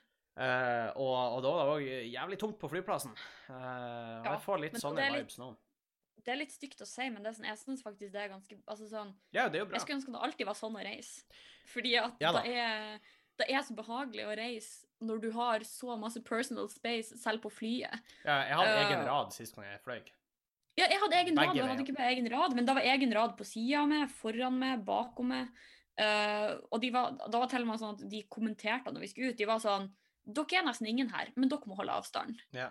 [0.96, 3.12] Og, og da var det òg jævlig tomt på flyplassen.
[3.52, 5.50] Og jeg får litt sånne vibes nå.
[6.22, 8.30] Det er litt stygt å si, men det er sånn, jeg syns faktisk det er
[8.30, 9.76] ganske altså sånn, Ja, det er jo bra.
[9.76, 11.24] Jeg skulle ønske det alltid var sånn å reise.
[11.72, 12.42] Fordi at Ja da.
[12.44, 17.18] det, er, det er så behagelig å reise når du har så masse personal space
[17.18, 18.12] selv på flyet.
[18.22, 20.02] Ja, jeg hadde egen Eh, rad sist gang jeg fløy.
[20.78, 23.10] Ja, jeg hadde egen Begge rad, jeg hadde ikke egen rad, men det var egen
[23.12, 25.50] rad på sida av meg, foran meg, bakom meg.
[26.00, 29.10] Uh, og de var, da var til og med sånn at de kommenterte når vi
[29.10, 29.36] skulle ut.
[29.36, 29.90] De var sånn
[30.22, 32.38] Dere er nesten ingen her, men dere må holde avstand.
[32.54, 32.68] Ja.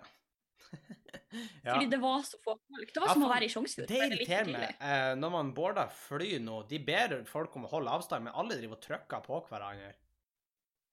[1.67, 1.73] ja.
[1.73, 2.93] Fordi det var så få folk.
[2.95, 3.89] Det var Ja, som å være i Sjongsfjord.
[3.91, 6.61] Det irriterer meg eh, når man boarder fly nå.
[6.69, 9.91] De ber folk om å holde avstand, men alle driver og trykker på hverandre.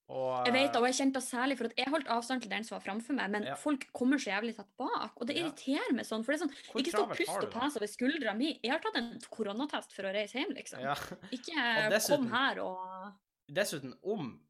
[0.09, 2.49] Og Jeg vet det, og jeg kjente det særlig for at jeg holdt avstand til
[2.51, 3.55] den som var framfor meg, men Ja.
[3.61, 5.13] folk kommer så jævlig tett bak.
[5.21, 6.25] Og det irriterer meg sånn.
[6.25, 8.59] For det er sånn, Hvor ikke stå og puste og pese over skuldra mi.
[8.63, 10.81] Jeg har tatt en koronatest for å reise hjem, liksom.
[10.81, 10.95] Ja.
[11.31, 11.53] Ikke
[11.93, 13.13] dessuten- kom her og
[13.53, 14.41] Dessuten, om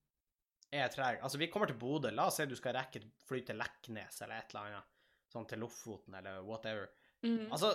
[0.72, 2.10] jeg er treg Altså, vi kommer til Bodø.
[2.14, 4.84] La oss si du skal rekke et fly til Leknes eller et eller annet.
[5.32, 6.88] Sånn til Lofoten eller whatever.
[7.24, 7.50] mm.
[7.50, 7.74] Altså,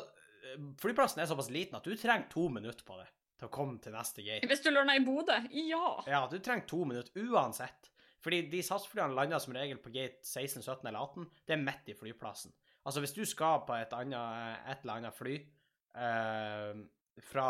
[0.80, 3.08] flyplassen er såpass liten at du trenger to minutter på det
[3.44, 4.48] til å komme til neste gate.
[4.50, 5.36] Hvis du lander i Bodø?
[5.68, 5.88] Ja!
[6.08, 7.92] Ja, du trenger to minutter uansett.
[8.24, 11.28] Fordi de SAS-flyene lander som regel på gate 16, 17 eller 18.
[11.44, 12.54] Det er midt i flyplassen.
[12.88, 16.84] Altså, hvis du skal på et, annet, et eller annet fly eh,
[17.28, 17.48] fra,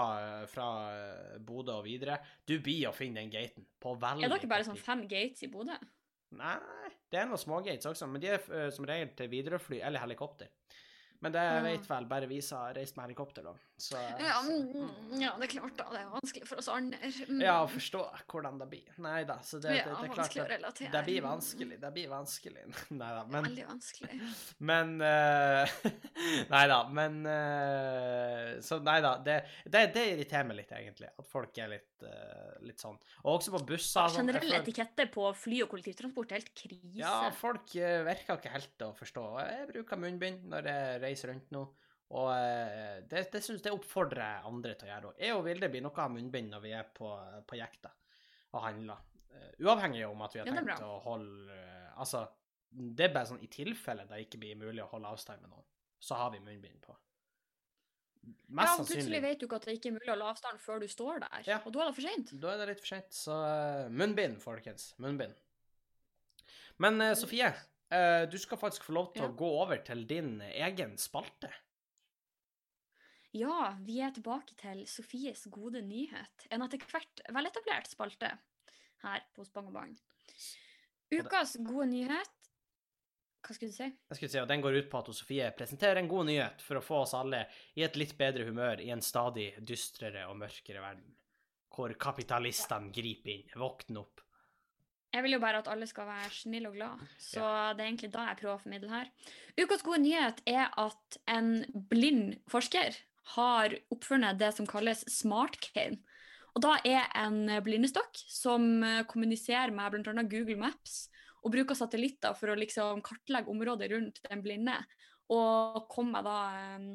[0.50, 0.68] fra
[1.46, 2.18] Bodø og videre,
[2.50, 5.52] du blir å finne den gaten på veldig Er dere bare sånn fem gates i
[5.54, 5.78] Bodø?
[6.34, 6.58] Nei,
[7.14, 10.50] det er noen smågates også, men de er eh, som regel til Widerøe-fly eller helikopter.
[11.24, 13.54] Men det vet vel bare vi som har reist med helikopter, da.
[13.80, 15.86] Så, Ja, mm, ja, det er klart da.
[15.92, 17.00] Det er vanskelig for oss andre.
[17.30, 17.40] Mm.
[17.42, 18.90] Ja, å forstå hvordan det blir.
[19.04, 21.78] Nei da, så det, det, Ja, det er klart vanskelig det, det blir vanskelig.
[21.82, 22.66] Det blir vanskelig.
[23.02, 24.20] Nei da, men Veldig vanskelig.
[24.74, 25.74] Men uh,
[26.54, 31.10] Nei da, men uh, Så nei da, det, det, det irriterer meg litt, egentlig.
[31.20, 33.00] At folk er litt, uh, litt sånn.
[33.24, 34.12] Og også på busser.
[34.12, 36.94] sånn, Generell etikette på fly og kollektivtransport er helt krise.
[37.00, 39.26] Ja, folk virker ikke helt til å forstå.
[39.48, 41.64] Jeg bruker munnbind når jeg reiser rundt nå.
[42.14, 45.12] Og eh, det, det synes jeg oppfordrer andre til å gjøre.
[45.12, 47.10] Og jeg og Vilde blir noe av munnbind når vi er på,
[47.50, 47.94] på jekta
[48.54, 49.02] og handler.
[49.34, 52.26] Eh, uavhengig om at vi har Ja, tenkt å holde eh, Altså,
[52.74, 55.66] det er bare sånn i tilfelle det ikke blir mulig å holde avstand med noen,
[56.02, 56.96] så har vi munnbind på.
[58.24, 60.62] Ja, sannsynlig og plutselig vet du ikke at det ikke er mulig å la avstand
[60.64, 61.40] før du står der.
[61.50, 61.60] Ja.
[61.68, 62.34] Og da er det for seint.
[62.42, 63.18] Da er det litt for sent.
[63.18, 63.38] Så
[63.94, 64.88] munnbind, folkens.
[65.04, 65.38] Munnbind.
[66.82, 67.52] Men eh, Sofie,
[67.92, 69.30] eh, du skal faktisk få lov til Ja.
[69.30, 71.52] å gå over til din egen spalte.
[73.34, 76.46] Ja, vi er tilbake til Sofies gode nyhet.
[76.54, 78.30] En etter hvert veletablert spalte
[79.04, 79.96] her på Spang og Bang.
[81.14, 82.30] Ukas gode nyhet
[83.44, 83.84] Hva skulle du si?
[83.84, 86.80] Jeg skulle si, at Den går ut på at Sofie presenterer en god nyhet for
[86.80, 87.42] å få oss alle
[87.76, 91.10] i et litt bedre humør i en stadig dystrere og mørkere verden,
[91.76, 93.50] hvor kapitalistene griper inn.
[93.60, 94.22] Våkne opp.
[95.14, 97.46] Jeg vil jo bare at alle skal være snille og glad, så
[97.78, 99.12] det er egentlig da jeg prøver å formidle her.
[99.62, 101.52] Ukas gode nyhet er at en
[101.92, 102.98] blind forsker
[103.36, 106.02] har oppfunnet det som kalles smartcane.
[106.54, 110.26] Og da er en blindestokk som eh, kommuniserer med bl.a.
[110.30, 111.08] Google Maps
[111.44, 114.76] og bruker satellitter for å liksom kartlegge området rundt den blinde,
[115.34, 116.38] og komme med da
[116.74, 116.92] eh,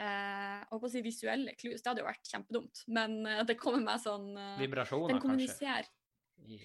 [0.00, 1.82] jeg håper å si visuelle clues.
[1.82, 5.50] Det hadde jo vært kjempedumt, men eh, det kommer med sånn eh, Vibrasjoner, Den kanskje.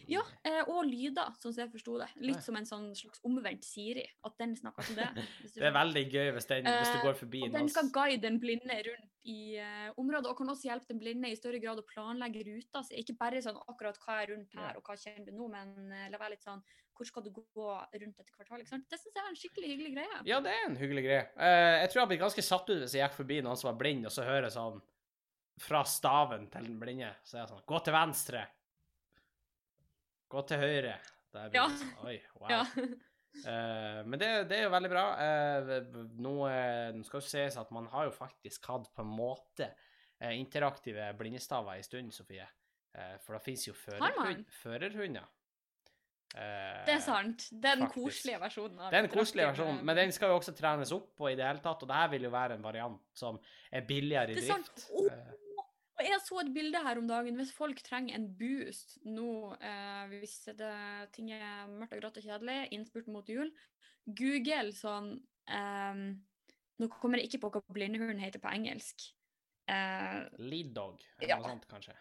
[0.10, 2.08] Ja, eh, og lyder, sånn som jeg forsto det.
[2.24, 4.06] Litt som en sånn slags omvendt Siri.
[4.26, 5.10] At den snakker til det.
[5.56, 8.22] Det er veldig gøy hvis, den, hvis du Eh, går forbi Og den skal guide
[8.24, 11.80] den blinde rundt i uh, området, og kan også hjelpe den blinde i større grad
[11.82, 12.98] å planlegge ruta si.
[13.02, 16.08] Ikke bare sånn akkurat hva er rundt her, og hva kjenner du nå, men uh,
[16.14, 16.64] la være litt sånn
[16.96, 18.62] hvor skal du gå rundt dette kvartal?
[18.62, 18.86] ikke sant?
[18.88, 20.20] Det syns jeg er en skikkelig hyggelig greie.
[20.30, 21.24] Ja, det er en hyggelig greie.
[21.36, 23.72] Uh, jeg tror jeg hadde blitt ganske satt ut hvis jeg gikk forbi noen som
[23.72, 24.80] var blind, og så hører sånn
[25.62, 28.46] fra staven til den blinde, så er jeg sånn Gå til venstre.
[30.36, 30.96] Gå til høyre.
[31.54, 31.66] Ja.
[32.04, 32.50] Oi, wow.
[32.52, 32.62] Ja.
[32.66, 35.06] uh, men det, det er jo veldig bra.
[35.16, 39.72] Uh, nå uh, skal jo sies at man har jo faktisk hatt på en måte
[40.32, 42.46] interaktive blindestaver en stund, Sofie.
[43.26, 45.26] For det fins jo førerhund, førerhunder.
[46.36, 47.48] Det er sant.
[47.52, 48.06] Det er den faktisk.
[48.06, 48.80] koselige versjonen.
[48.80, 51.30] av det er en koselig interaktiv, eh, men den skal jo også trenes opp på
[51.32, 53.40] i det hele tatt, og det her vil jo være en variant som
[53.72, 54.88] er billigere i Det er sant.
[54.96, 55.10] Oh,
[55.96, 57.36] og jeg så et bilde her om dagen.
[57.40, 60.72] Hvis folk trenger en boost nå, eh, hvis det,
[61.16, 63.52] ting er mørkt og grått og kjedelig, innspurt mot jul,
[64.06, 65.14] google sånn
[65.48, 66.02] eh,
[66.76, 69.06] Nå kommer jeg ikke på hva blindehund heter på engelsk.
[69.72, 71.38] Eh, Lead dog, Ja.
[71.38, 71.94] eller noe sånt, kanskje.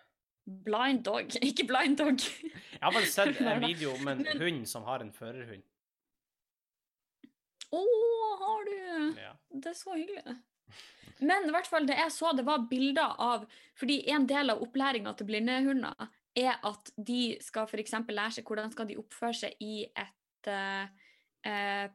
[0.45, 1.31] blind dog.
[1.49, 2.19] Ikke blind dog.
[2.21, 5.63] Jeg har bare sett en video om en Men- hund som har en førerhund.
[7.73, 7.81] Å,
[8.43, 8.75] har du?
[9.23, 9.31] Ja.
[9.55, 10.35] Det er så hyggelig.
[11.21, 13.45] Men i hvert fall det jeg så, det var bilder av
[13.79, 17.95] Fordi en del av opplæringa til blindehunder er at de skal f.eks.
[18.11, 20.87] lære seg hvordan skal de oppføre seg i et uh,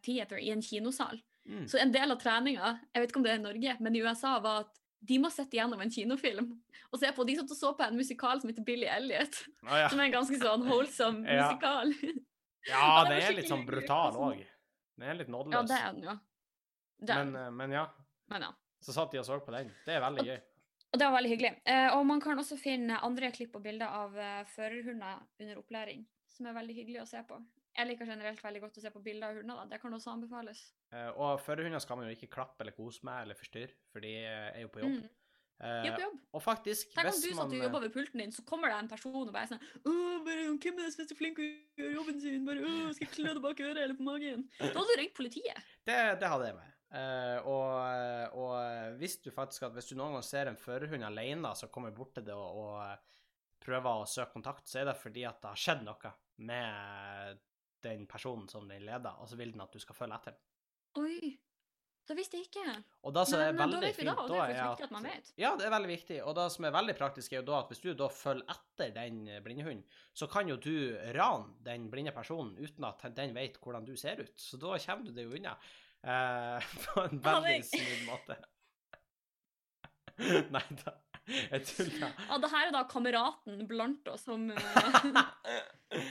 [0.05, 1.19] theater, i en kinosal.
[1.49, 1.65] Mm.
[1.67, 4.03] Så en del av treninga, jeg vet ikke om det er i Norge, men i
[4.05, 4.79] USA, var at
[5.09, 6.49] de må sette gjennom en kinofilm
[6.89, 7.25] og se på.
[7.27, 9.91] De satt og så på en musikal som heter Billy Elliot, Å, ja.
[9.91, 11.49] som er en ganske sånn holdsom Ja.
[11.49, 11.93] musikal.
[12.69, 14.43] ja, det det er litt sånn brutal òg.
[14.99, 16.17] Den er litt Ja, det er den, ja.
[17.07, 17.85] Er men, men ja.
[18.29, 18.53] Men ja.
[18.81, 19.69] Så satt de og så på den.
[19.85, 20.39] Det er veldig gøy.
[20.89, 21.51] Og det var veldig hyggelig.
[21.69, 26.05] Eh, og man kan også finne andre klipp og bilder av eh, førerhunder under opplæring,
[26.33, 27.37] som er veldig hyggelig å se på.
[27.77, 29.59] Jeg liker generelt veldig godt å se på bilder av hunder.
[29.61, 29.67] da.
[29.75, 30.63] Det kan også anbefales.
[30.95, 34.15] Eh, og førerhunder skal man jo ikke klappe eller kose med eller forstyrre, for de
[34.25, 34.97] er jo på jobb.
[34.97, 35.15] Mm.
[35.59, 36.19] Eh, Jobb, jobb.
[36.33, 38.87] og faktisk, Tenk om du satt og jobba ved pulten din, så kommer det en
[38.87, 39.59] person og bare sånn
[40.23, 42.45] bare, hvem er det som er så flink til å gjøre jobben sin?
[42.47, 42.61] Bare,
[42.95, 44.45] skal jeg klø deg bak øret eller på magen?
[44.55, 45.59] Da hadde du ringt politiet.
[45.83, 46.71] Det, det hadde jeg med.
[46.89, 51.51] Eh, og, og hvis du faktisk at hvis du noen gang ser en førerhund alene
[51.57, 55.27] som kommer bort til det og, og prøver å søke kontakt, så er det fordi
[55.29, 56.15] at det har skjedd noe
[56.49, 57.43] med
[57.83, 60.43] den personen som den leder, og så vil den at du skal følge etter den.
[61.03, 61.37] Oi.
[62.09, 62.71] Det visste jeg ikke.
[63.05, 64.69] Og det som er Men, eh, da vet vi fint, da, og det er faktisk
[64.71, 65.27] viktig at man vet.
[65.37, 66.15] Ja, det er veldig viktig.
[66.25, 68.95] Og det som er veldig praktisk, er jo da at hvis du da følger etter
[68.95, 69.83] den blindehunden,
[70.17, 70.73] så kan jo du
[71.19, 74.33] rane den blinde personen uten at den vet hvordan du ser ut.
[74.41, 75.53] Så da kommer du deg unna.
[76.05, 78.39] Eh, på en veldig smooth måte.
[80.53, 80.95] Nei da,
[81.29, 82.11] jeg tuller.
[82.27, 86.09] Ja, det her er da kameraten blant oss som eh,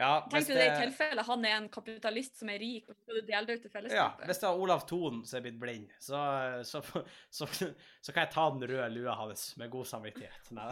[0.00, 3.04] Ja, Tenk du det i tilfelle han er en kapitalist som er rik, og så
[3.04, 4.24] skal du dele det ut til fellesskapet.
[4.24, 6.22] Ja, hvis det er Olav Thon som er blitt blind, så,
[6.64, 6.80] så,
[7.28, 10.52] så, så kan jeg ta den røde lua hans med god samvittighet.
[10.56, 10.70] Nei,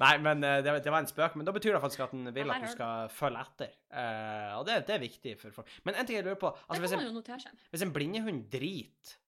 [0.00, 1.36] Nei men eh, det, det var en spøk.
[1.38, 3.76] Men da betyr det faktisk at den vil at du skal følge etter.
[3.92, 5.76] Uh, og det, det er viktig for folk.
[5.86, 9.18] Men en ting jeg lurer på altså, hvis, en, hvis en blindehund driter,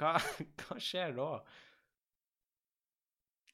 [0.00, 0.16] hva,
[0.62, 1.30] hva skjer da?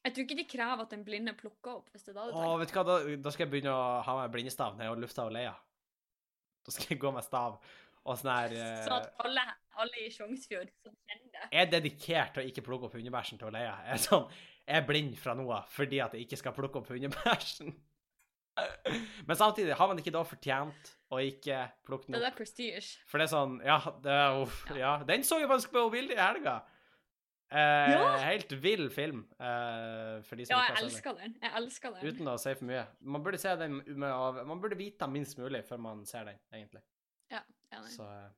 [0.02, 2.32] Jeg tror ikke de krever at den blinde plukker opp, hvis det er da du
[2.34, 2.58] Åh, tenker.
[2.62, 5.28] vet du hva, da, da skal jeg begynne å ha med blindestav ned og lufta
[5.28, 5.52] og leia.
[6.66, 7.60] Da skal jeg gå med stav
[8.02, 9.44] og sånn her eh, Så at alle,
[9.78, 13.38] alle i Sjongsfjord som kjenner det Jeg er dedikert til å ikke plukke opp hundebæsjen
[13.38, 13.76] til Leia.
[13.86, 14.26] Jeg er sånn,
[14.66, 17.70] jeg er blind fra nå av fordi at jeg ikke skal plukke opp hundebæsjen.
[19.28, 22.40] Men samtidig, har man ikke da fortjent å ikke plukke Det den er opp?
[22.42, 22.82] prestige.
[23.08, 24.96] For det er sånn, ja, det er, uff, ja.
[25.08, 26.58] Den så jeg faktisk på bildet i helga.
[27.52, 28.16] Eh, Ja.
[28.24, 30.84] Helt vill film, eh, for de som Ja, jeg den.
[30.86, 31.34] elsker den.
[31.42, 32.06] Jeg elsker den.
[32.14, 32.86] Uten å si for mye.
[33.00, 36.38] Man burde se den med, av- man burde vite minst mulig før man ser den,
[36.52, 36.80] egentlig.
[37.30, 37.40] Ja,
[37.72, 37.90] enig.
[37.96, 38.30] Så, eh.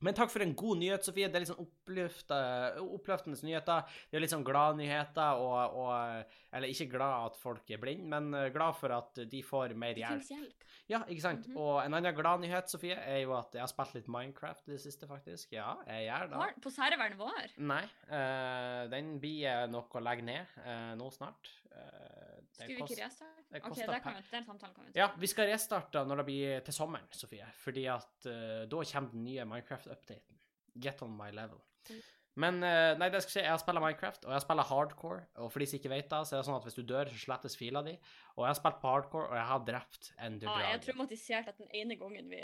[0.00, 1.26] Men takk for en god nyhet, Sofie.
[1.28, 3.86] Det er litt sånn oppløftende nyheter.
[4.10, 8.06] Det er litt sånn glade nyheter, og, og Eller ikke glad at folk er blinde,
[8.08, 10.22] men eh, glad for at de får mer Det hjelp.
[10.22, 10.64] finnes hjelp.
[10.88, 11.48] Ja, ikke sant?
[11.50, 11.58] Mhm.
[11.60, 14.72] Og en annen glad nyhet, Sofie, er jo at jeg har spilt litt Minecraft i
[14.72, 15.52] det siste, faktisk.
[15.52, 16.62] Ja, jeg gjør det.
[16.64, 17.52] På serveren vår.
[17.58, 21.50] Nei, Uh, den blir nok å legge ned uh, nå snart.
[21.68, 22.27] Det
[22.58, 23.44] Skulle vi ikke restarte?
[23.48, 24.98] det OK, det kan vi, den samtalen kan vi ta.
[24.98, 27.46] Ja, vi skal restarte når det blir til sommeren, Sofie.
[27.62, 30.40] Fordi at uh, da kommer den nye Minecraft-updaten.
[30.82, 31.62] Get on my level.
[31.88, 32.00] Mm.
[32.38, 35.22] Men uh, nei, det skal si, jeg har spilt Minecraft, og jeg spiller hardcore.
[35.42, 37.10] Og for de som ikke vet det, så er det sånn at hvis du dør,
[37.10, 37.96] så slettes fila di.
[38.36, 40.76] Og jeg har spilt på hardcore, og jeg har drept en Ender Ja, jeg er
[40.76, 40.84] Dragon.
[40.86, 42.42] traumatisert at den ene gangen vi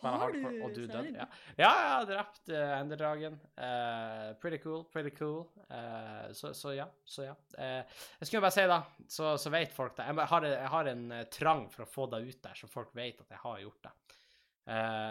[0.00, 0.40] Har du?
[0.64, 1.12] og du døde.
[1.12, 1.26] Ja.
[1.58, 3.34] ja, jeg har drept uh, Ender Dragon.
[3.56, 5.44] Eh, pretty cool, pretty cool.
[5.68, 7.34] Eh, så, så ja, så ja.
[7.58, 10.08] Jeg skulle bare si, da, så, så vet folk det.
[10.08, 13.20] Jeg har, jeg har en trang for å få det ut der, så folk vet
[13.20, 13.94] at jeg har gjort det.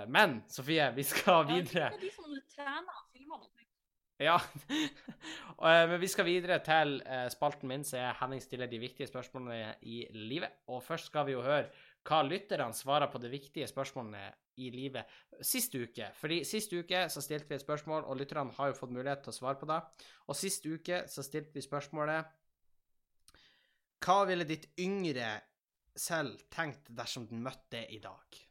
[0.09, 1.91] Men Sofie, vi skal videre.
[1.91, 3.67] Ja, det er de som trener filmer noe.
[4.21, 4.37] Ja.
[5.89, 6.99] Men vi skal videre til
[7.33, 10.61] spalten min, så er Henning stiller de viktige spørsmålene i livet.
[10.71, 11.67] Og først skal vi jo høre
[12.07, 14.23] hva lytterne svarer på de viktige spørsmålene
[14.61, 15.09] i livet
[15.45, 16.09] sist uke.
[16.17, 19.33] Fordi sist uke så stilte vi et spørsmål, og lytterne har jo fått mulighet til
[19.33, 19.79] å svare på det.
[20.27, 22.37] Og sist uke så stilte vi spørsmålet
[24.01, 25.35] Hva ville ditt yngre
[25.97, 28.41] selv tenkt dersom den møtte deg i dag?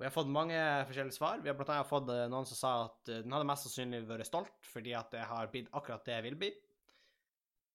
[0.00, 0.56] Og vi har fått mange
[0.88, 1.40] forskjellige svar.
[1.44, 4.06] Vi har blant annet fått eh, noen som sa at eh, den hadde mest sannsynlig
[4.08, 6.48] vært stolt fordi at det har blitt akkurat det jeg vil bli.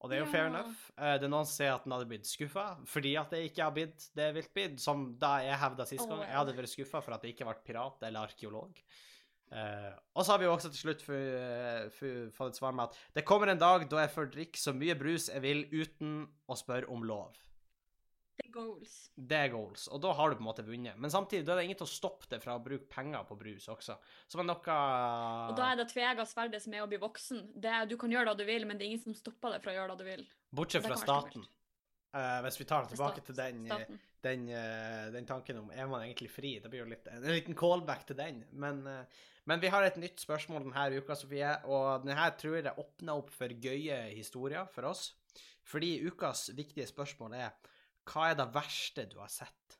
[0.06, 0.76] Og det er jo fair enough.
[1.00, 3.64] Eh, Det er noen som sier at den hadde blitt skuffa fordi at det ikke
[3.66, 6.22] har blitt det vilt blitt, bli, som da jeg hevda sist gang.
[6.28, 8.78] Jeg hadde vært skuffa for at jeg ikke ble pirat eller arkeolog.
[9.56, 12.96] Uh, og så har vi jo også til slutt fu- fått et svar med at
[13.14, 16.16] det kommer en dag da jeg får drikke så mye brus jeg vil uten
[16.50, 17.38] å spørre om lov.
[18.56, 18.92] Det goals.
[19.16, 20.96] Det er goals, og da har du på en måte vunnet.
[21.02, 23.36] Men samtidig da er det ingen til å stoppe det fra å bruke penger på
[23.40, 23.98] brus også.
[24.32, 24.78] Som er noe
[25.50, 27.42] Og da er det tvega sverdet som er å bli voksen.
[27.52, 29.66] Det er, du kan gjøre det du vil, men det er ingen som stopper deg
[29.66, 30.26] fra å gjøre det du vil.
[30.56, 31.44] Bortsett fra staten.
[32.16, 33.90] Uh, hvis vi tar det tilbake til den, eh,
[34.24, 37.58] den, uh, den tanken om er man egentlig fri, det blir jo litt, en liten
[37.60, 38.40] callback til den.
[38.56, 42.72] Men, uh, men vi har et nytt spørsmål denne uka, Sofie, og denne tror jeg
[42.72, 45.10] åpner opp for gøye historier for oss.
[45.68, 47.52] Fordi ukas viktige spørsmål er
[48.06, 49.78] hva er det verste du har sett?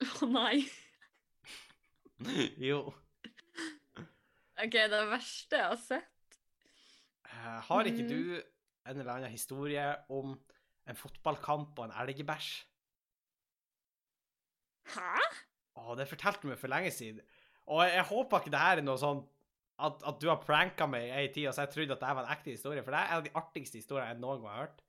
[0.24, 0.64] Å nei.
[2.68, 2.80] jo.
[4.64, 6.10] OK, det verste jeg har sett
[7.44, 8.20] uh, har ikke du
[8.84, 10.34] en eller annen historie om
[10.88, 12.50] en fotballkamp og en elgbæsj?
[14.94, 15.12] Hæ?
[15.80, 17.22] Å, det fortalte du meg for lenge siden.
[17.72, 19.22] Og jeg, jeg håper ikke det her er noe sånn
[19.82, 22.16] at, at du har pranka meg i ei tid, og så jeg trodde at det
[22.18, 22.84] var en ekte historie.
[22.84, 24.83] For det er en av de artigste historiene jeg noen gang har hørt.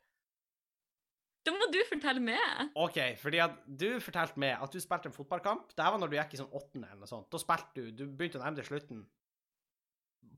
[1.46, 2.72] Da må du fortelle meg.
[2.82, 5.76] OK, fordi at du fortalte meg at du spilte en fotballkamp.
[5.78, 7.28] Det var når du gikk i sånn åttende eller noe sånt.
[7.34, 9.04] Da spilte du Du begynte å nærme deg slutten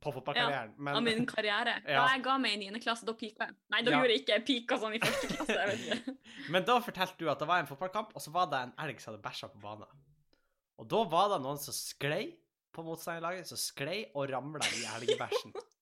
[0.03, 0.73] på fotballkarrieren.
[0.77, 1.77] Ja, Av min karriere.
[1.87, 2.03] Ja.
[2.03, 2.81] Da jeg ga meg i 9.
[2.83, 3.55] klasse, da pika jeg.
[3.73, 4.01] Nei, da Ja.
[4.01, 4.39] gjorde jeg ikke.
[4.49, 5.55] Pika sånn i første klasse.
[5.57, 6.17] jeg vet ikke.
[6.53, 8.99] Men da fortalte du at det var en fotballkamp, og så var det en elg
[9.01, 10.03] som hadde bæsja på banen.
[10.77, 12.27] Og da var det noen som sklei
[12.75, 15.55] på motstanderlaget, som sklei og ramla i elgebæsjen.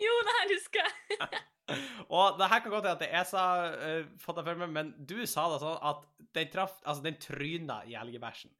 [0.00, 1.30] Jo, det her husker jeg.
[2.16, 4.74] Og det her kan godt hende at det er så uh, fått det for meg,
[4.74, 6.04] men du sa det sånn at
[6.36, 8.52] den traff Altså, den tryna i elgebæsjen.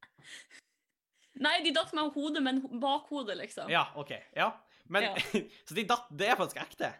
[1.40, 3.70] Nei, de datt meg av hodet, men bakhodet, liksom.
[3.72, 4.12] Ja, OK.
[4.36, 4.52] Ja.
[4.90, 5.14] Men Ja.
[5.68, 6.90] Så de datt Det er faktisk ekte?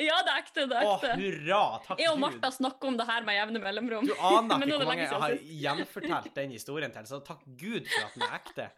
[0.00, 0.62] Ja, det er ekte.
[0.64, 1.08] det er ekte.
[1.12, 1.64] Å, hurra!
[1.84, 4.06] Takk Jeg og Martha snakker om det her med jevne mellomrom.
[4.08, 8.06] Du aner ikke hvor mange jeg har gjenfortalt den historien til, så takk Gud for
[8.06, 8.68] at den er ekte.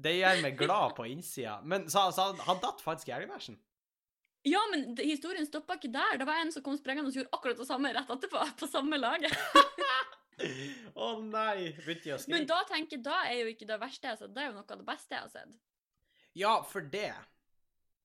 [0.00, 1.60] Det gjør meg glad på innsida.
[1.62, 3.60] Men så, så han, datt faktisk i elgebæsjen?
[4.48, 6.18] Ja, men historien stoppa ikke der.
[6.20, 9.00] Det var en som kom sprengende og gjorde akkurat det samme rett etterpå, på samme
[9.00, 9.34] laget.
[10.96, 11.72] Å nei!
[11.84, 14.22] Begynte jeg å Men da tenker jeg, da er jo ikke det verste jeg har
[14.22, 15.58] sett, det er jo noe av det beste jeg har sett.
[16.38, 17.12] Ja, for det.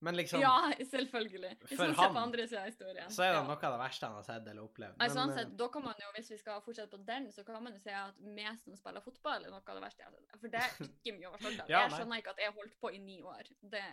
[0.03, 1.51] Men liksom Ja, selvfølgelig.
[1.61, 3.07] Hvis For man ser på andre siden av historien.
[3.09, 3.43] Så er det ja.
[3.47, 4.97] noe av det verste han har sett eller opplevd.
[4.99, 7.63] Nei, sånn sett, da kan man jo, Hvis vi skal fortsette på den, så kan
[7.63, 8.19] man jo si at
[8.61, 10.41] som spiller fotball, er noe av det verste jeg har sett.
[10.41, 11.69] For det er ikke mye å være stolt av.
[11.73, 13.53] Ja, jeg skjønner ikke at jeg holdt på i ni år.
[13.61, 13.85] Det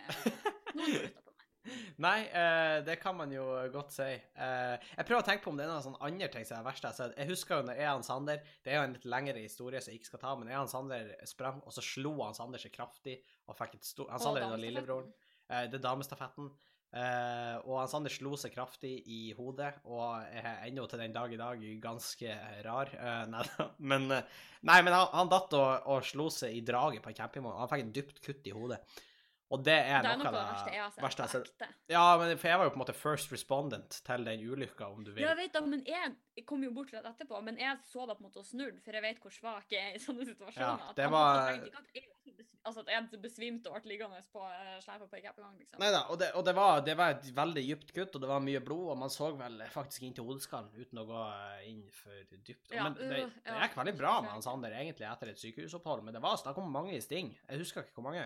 [0.75, 1.32] noen på meg.
[2.03, 4.09] Nei, eh, det kan man jo godt si.
[4.09, 6.67] Eh, jeg prøver å tenke på om det er noen sånne andre ting som er
[6.67, 6.87] verst.
[7.17, 10.01] jeg husker jo når Ean Sander Det er jo en litt lengre historie som jeg
[10.01, 13.57] ikke skal ta, men Ean Sander sprang, og så slo han Sander seg kraftig og
[13.59, 15.11] fikk et stort Han Sander er lillebroren.
[15.49, 16.51] Eh, det er damestafetten.
[16.93, 21.31] Uh, og han Sander slo seg kraftig i hodet, og er ennå til den dag
[21.33, 22.35] i dag ganske
[22.67, 22.91] rar.
[22.93, 23.41] Uh, nei.
[23.93, 24.27] Men, eh,
[24.61, 27.57] nei, men han, han datt og, og slo seg i draget på en campingvogn.
[27.57, 28.77] Han fikk et dypt kutt i hodet.
[29.53, 31.03] Og det er, Det er noe noe av det verste jeg har sett.
[31.05, 31.75] verste jeg har sett.
[31.93, 35.03] Ja, men for jeg var jo på en måte first respondent til den ulykka, om
[35.05, 35.21] du vil.
[35.23, 38.07] Ja, jeg vet da, men jeg, jeg kom jo bort rett etterpå, men jeg så
[38.09, 40.25] det på en måte og snudde, for jeg vet hvor svak jeg er i sånne
[40.31, 40.87] situasjoner.
[40.87, 42.09] Ja, det var- at jeg,
[42.65, 45.79] altså at jeg besvimte og ble liggende på uh, sleifa på en gang, liksom.
[45.83, 48.29] Nei da, og, det, og det, var, det var et veldig dypt kutt, og det
[48.31, 51.65] var mye blod, og man så vel faktisk inn til hodeskallen uten å gå eh,
[51.69, 52.71] inn for dypt.
[52.71, 56.05] Ja, men det, øh, det gikk veldig bra med han Sander egentlig etter et sykehusopphold,
[56.07, 57.35] men det var snakk om mange sting.
[57.49, 58.25] Jeg husker ikke hvor mange.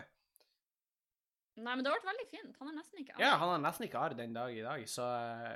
[1.57, 2.53] Nei, men det ble veldig fint.
[2.61, 5.07] Han er nesten ikke Ja, han har nesten ikke arr den dag i dag, så,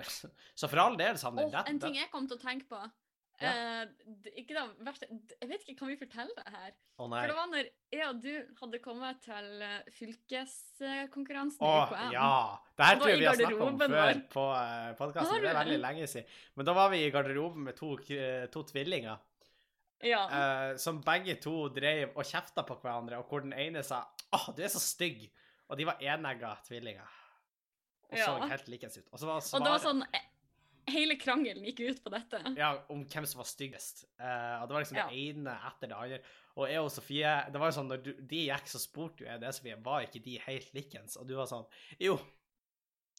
[0.59, 1.47] så for all del, Sander.
[1.51, 2.79] Oh, en ting jeg kom til å tenke på
[3.41, 3.83] eh,
[4.41, 6.73] ikke det verste, Jeg vet ikke, kan vi fortelle det her?
[7.01, 7.21] Å nei.
[7.21, 12.13] For det var når jeg og du hadde kommet til eh, fylkeskonkurransen oh, i UKM.
[12.17, 12.29] ja.
[12.77, 14.21] Det her tror jeg vi har snakket om før var...
[14.35, 15.43] på uh, podkasten.
[15.43, 16.39] Det er veldig lenge siden.
[16.57, 17.93] Men da var vi i garderoben med to,
[18.53, 19.21] to tvillinger.
[20.01, 20.21] Ja.
[20.33, 24.01] eh, som begge to drev og kjefta på hverandre, og hvor den ene sa
[24.33, 25.29] 'Å, du er så stygg',
[25.71, 27.07] og de var enegga tvillinger.
[28.11, 28.47] Og så Ja.
[28.51, 29.07] helt likens ut.
[29.13, 30.27] Og så var og det var sånn eh,
[30.91, 32.39] Hele krangelen gikk ut på dette.
[32.57, 34.03] ja, om hvem som var styggest.
[34.19, 35.07] Uh, og det var liksom Ja.
[35.07, 36.19] det ene etter det andre.
[36.57, 39.27] Og jeg og Sofie Det var jo sånn, når du, de gikk, så spurte jo
[39.29, 41.15] jeg det, Sofie, var ikke de helt likens?
[41.17, 41.65] Og du var sånn
[41.99, 42.17] Jo,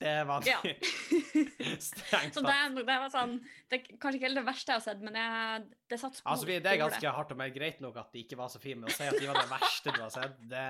[0.02, 0.44] det var.
[0.46, 0.58] Ja.
[1.82, 2.74] Strengt Så tatt.
[2.74, 3.36] det, det var sånn
[3.70, 5.62] Det er kanskje ikke helt det verste jeg har sett, men jeg,
[5.92, 6.32] det satt spor.
[6.34, 8.82] Altså, det er ganske hardt og mer greit nok at de ikke var så fine,
[8.82, 10.66] men å si at de var det verste du har sett, det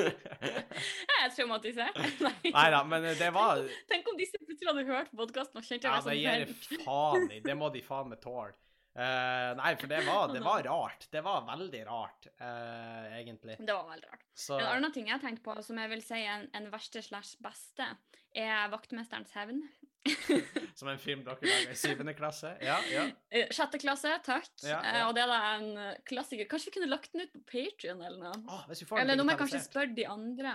[0.00, 2.00] Jeg er traumatisert.
[2.26, 2.34] Nei.
[2.54, 5.90] Nei da, men det var Tenk om disse plutselig hadde hørt podkasten og kjent jeg
[5.90, 6.56] Ja, meg det som gir venn.
[6.70, 7.40] jeg faen i.
[7.44, 8.52] Det må de faen meg tåle.
[8.98, 11.06] Eh, nei, for det var, det var rart.
[11.10, 13.56] Det var veldig rart, uh, egentlig.
[13.58, 14.24] Det var veldig rart.
[14.34, 17.02] Så En annen ting jeg tenkte på, som jeg vil si er en, en verste
[17.06, 17.86] slash beste,
[18.34, 19.62] er Vaktmesterens hevn.
[20.78, 22.54] Som en film dere lager i syvende klasse.
[22.64, 23.02] Ja, ja.
[23.28, 24.48] Eh, Sjette klasse, takk.
[24.64, 24.92] Ja, ja.
[25.02, 26.48] Uh, Og det er da en klassiker.
[26.50, 28.38] Kanskje vi kunne lagt den ut på Patrion eller noe?
[28.48, 28.62] Oh,
[28.96, 30.54] Eller nå må jeg kanskje spørre de andre.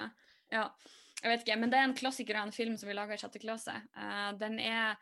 [0.54, 0.70] Ja,
[1.22, 3.22] jeg vet ikke, men det er en klassiker av en film som vi laga i
[3.22, 3.76] sjette klasse.
[4.42, 4.98] Den er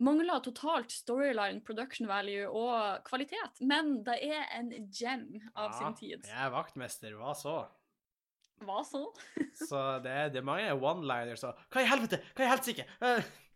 [0.00, 6.24] mangler totalt storyline, production value og kvalitet, men det er en gem av sin tid.
[6.28, 7.58] Jeg er vaktmester, hva så?
[8.64, 9.06] Hva så?
[9.68, 12.20] Så det det er mange one-liners og Hva i helvete?
[12.36, 12.84] Hva i helsike?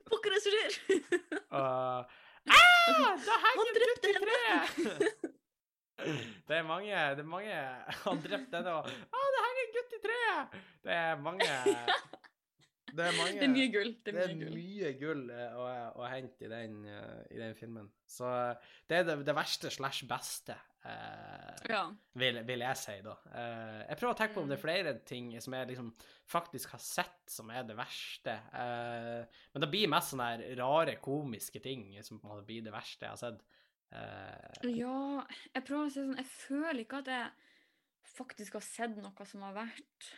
[0.08, 0.78] Pokker det som skjer?
[1.58, 2.04] uh,
[2.56, 5.30] ah, da henger gutt drepte i treet!
[6.48, 7.58] Det er mange Det er mange
[8.02, 10.56] Han drepte henne og Å, det henger en gutt i treet!
[10.84, 11.50] Det er mange
[12.94, 13.88] Det er mange Det er mye gull.
[14.04, 14.58] Det Det er er mye gull.
[14.60, 15.64] mye gull eh, å,
[15.98, 17.88] å hente i den, eh, i den filmen.
[18.06, 20.54] Så eh, det er det, det verste slash beste,
[20.86, 21.80] eh, Ja.
[22.14, 23.16] vil, vil jeg si, da.
[23.34, 24.66] Eh, jeg prøver å tenke på om det er Mm.
[24.68, 25.90] flere ting som jeg liksom
[26.30, 28.36] faktisk har sett som er det verste.
[28.54, 29.24] Eh,
[29.54, 33.08] men det blir mest sånne rare, komiske ting som på en måte blir det verste
[33.08, 33.42] jeg har sett.
[33.94, 35.24] Eh, ja,
[35.54, 37.30] jeg prøver å si sånn Jeg føler ikke at jeg
[38.14, 40.08] faktisk har sett noe som har vært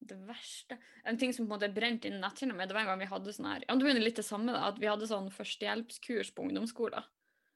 [0.00, 2.92] det verste En ting som på en måte brente inn netthinna mi, det var en
[2.94, 5.08] gang vi hadde sånn her ja, Det begynner litt det samme, da, at vi hadde
[5.10, 7.04] sånn førstehjelpskurs på ungdomsskolen.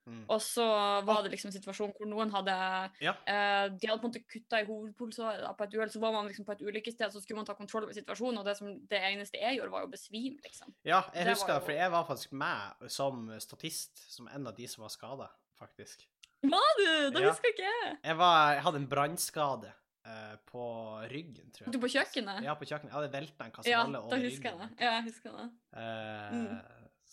[0.04, 0.26] Mm.
[0.28, 0.64] Og så
[1.08, 2.52] var det liksom en situasjon hvor noen hadde
[3.00, 3.14] Ja.
[3.24, 6.28] eh, De hadde på en måte kutta i hovedpulsåret på et uhell, så var man
[6.28, 9.00] liksom på et ulykkessted, så skulle man ta kontroll over situasjonen, og det, som, det
[9.00, 10.74] eneste jeg gjorde, var å besvime, liksom.
[10.84, 14.46] Ja, jeg Det husker det, det, for jeg var faktisk med som statist, som en
[14.46, 16.04] av de som var skada, faktisk.
[16.44, 17.10] Var du?
[17.10, 17.30] Det Ja.
[17.32, 17.72] husker ikke.
[18.04, 19.72] Jeg, var, jeg hadde en brannskade
[20.06, 20.64] eh, på
[21.10, 21.72] ryggen, tror jeg.
[21.74, 22.42] Du på kjøkkenet?
[22.46, 22.90] Ja, på kjøkkenet.
[22.92, 24.70] Jeg hadde velta en Ja, kasserolle da over husker jeg det.
[24.84, 25.50] Ja, jeg husker det.
[25.74, 26.60] Uh, Mm.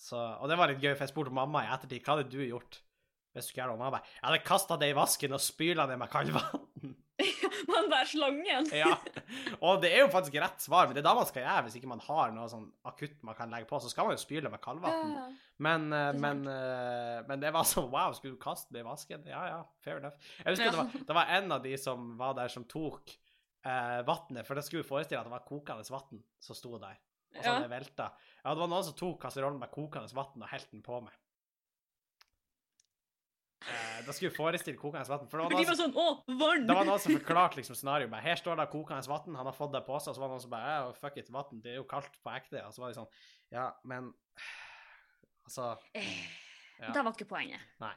[0.01, 2.41] så, og det var litt gøy, for jeg spurte mamma i ettertid hva hadde du
[2.45, 2.81] gjort.
[3.31, 5.39] Hvis du skulle gjøre det, og mamma bare Jeg hadde kasta det i vasken og
[5.39, 6.65] spyla det med kaldvann.
[7.70, 8.68] Man bærer slangen.
[8.74, 8.95] ja.
[9.62, 11.78] Og det er jo faktisk rett svar, men det er da man skal gjøre hvis
[11.80, 13.80] ikke man har noe sånn akutt man kan legge på.
[13.84, 15.14] Så skal man jo spyle med kaldvann.
[15.18, 15.26] Ja.
[15.62, 18.88] Men, eh, Det men, eh, men det var sånn Wow, skulle du kaste det i
[18.88, 19.26] vasken?
[19.30, 20.18] Ja ja, fair enough.
[20.41, 20.72] Jeg husker Ja.
[20.72, 23.14] det, var, det var en av de som var der, som tok
[23.66, 26.97] eh, vannet, for det skulle jo forestille at det var kokende vann som sto der.
[27.32, 28.09] Og så hadde det velta.
[28.43, 31.14] Ja, det var noen som tok kasserollen med kokende vann og helte den på meg.
[33.62, 35.28] Eh, da skulle vi forestille kokende vann.
[35.30, 36.05] For det var For de var sånn Å,
[36.39, 36.64] vann!
[36.66, 38.16] det var noen som forklarte liksom scenarioet.
[38.26, 40.14] Her står det kokende vann, han har fått det på seg.
[40.14, 42.18] Og så var det noen som bare oh, fuck it, vann, det er jo kaldt
[42.26, 42.64] på ekte.
[42.66, 43.12] Og så var de sånn
[43.53, 44.14] Ja, men
[45.45, 46.16] Altså Eh,
[46.82, 46.89] Ja.
[46.95, 47.62] Det var ikke poenget.
[47.84, 47.93] Nei.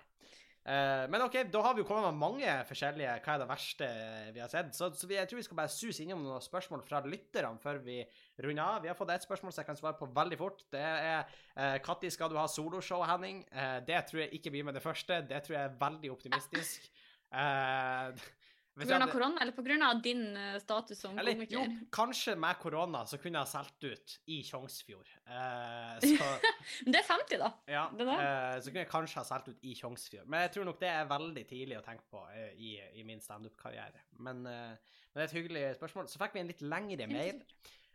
[0.65, 3.89] Eh, men OK, da har vi jo kommet med mange forskjellige Hva er det verste
[4.33, 4.71] vi har sett?
[4.73, 7.99] Så, så jeg tror vi skal bare suse innom noen spørsmål fra lytterne før vi
[8.41, 8.79] runder av.
[8.81, 10.65] Vi har fått ett spørsmål som jeg kan svare på veldig fort.
[10.73, 13.45] Det er når skal du ha soloshow, Henning?
[13.53, 15.21] Eh, det tror jeg ikke blir med det første.
[15.29, 16.89] Det tror jeg er veldig optimistisk.
[17.35, 18.33] Eh, hvis
[18.75, 18.87] Pga.
[18.89, 19.89] grunn hadde- korona, eller pga.
[20.03, 21.53] din eh, status som eller komiker?
[21.55, 25.13] jo, kanskje med korona så kunne jeg ha solgt ut i Tjongsfjord.
[25.31, 26.31] Eh, så
[26.91, 27.53] det er 50, da.
[27.71, 30.27] Ja, eh, så kunne jeg kanskje ha solgt ut i Tjongsfjord.
[30.27, 33.23] Men jeg tror nok det er veldig tidlig å tenke på eh, i, i min
[33.23, 34.03] standup-karriere.
[34.19, 36.11] Men, eh, men det er et hyggelig spørsmål.
[36.11, 37.39] Så fikk vi en litt lengre mail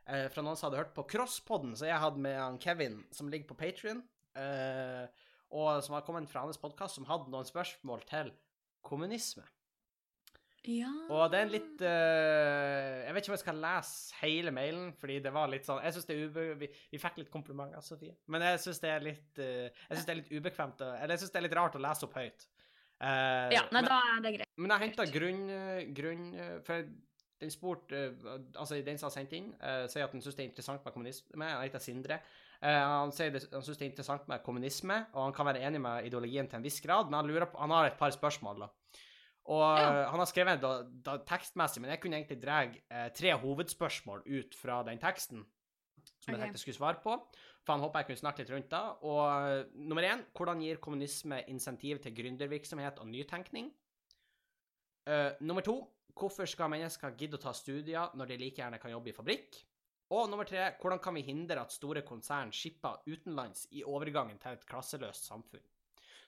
[0.07, 3.27] eh, fra noen som hadde hørt på Crosspodden, som jeg hadde med han Kevin, som
[3.27, 4.05] ligger på Patrion,
[5.49, 8.31] og som har kommet fra hans podkast, som hadde noen spørsmål til
[8.85, 9.43] kommunisme.
[10.67, 10.89] Ja.
[11.15, 14.91] Og det er en litt uh, Jeg vet ikke om jeg skal lese hele mailen,
[14.99, 16.45] fordi det var litt sånn Jeg syns det er ube...
[16.59, 20.07] Vi, vi fikk litt komplimenter, Sofie, men jeg syns det er litt uh, Jeg synes
[20.09, 22.47] det er litt ubekvemt Eller jeg syns det er litt rart å lese opp høyt.
[22.99, 24.51] Uh, ja, nei, men, da er det greit.
[24.59, 25.45] men jeg henta grunn,
[25.95, 26.25] grunn
[26.67, 26.89] For
[27.39, 28.01] den spurte
[28.59, 29.53] Altså, den som har sendt inn,
[29.87, 31.47] sier at han syns det er interessant med kommunisme.
[31.47, 32.17] Han heter Sindre.
[32.59, 35.79] Han sier det, han syns det er interessant med kommunisme, og han kan være enig
[35.79, 38.65] med ideologien til en viss grad, men han lurer på Han har et par spørsmål,
[38.65, 38.67] da.
[39.49, 40.03] Og Ja.
[40.03, 44.21] eh, han har skrevet da, da, tekstmessig, men jeg kunne egentlig dra eh, tre hovedspørsmål
[44.27, 45.45] ut fra den teksten
[46.19, 47.15] som jeg tenkte jeg skulle svare på.
[47.65, 48.81] For han håper jeg kunne snakke litt rundt da.
[49.05, 53.71] Og eh, nummer én, hvordan gir kommunisme insentiv til gründervirksomhet og nytenkning?
[55.09, 55.79] Uh, nummer to,
[56.13, 59.57] hvorfor skal mennesker gidde å ta studier når de like gjerne kan jobbe i fabrikk?
[60.13, 64.57] Og nummer tre, hvordan kan vi hindre at store konsern skipper utenlands i overgangen til
[64.57, 65.65] et klasseløst samfunn?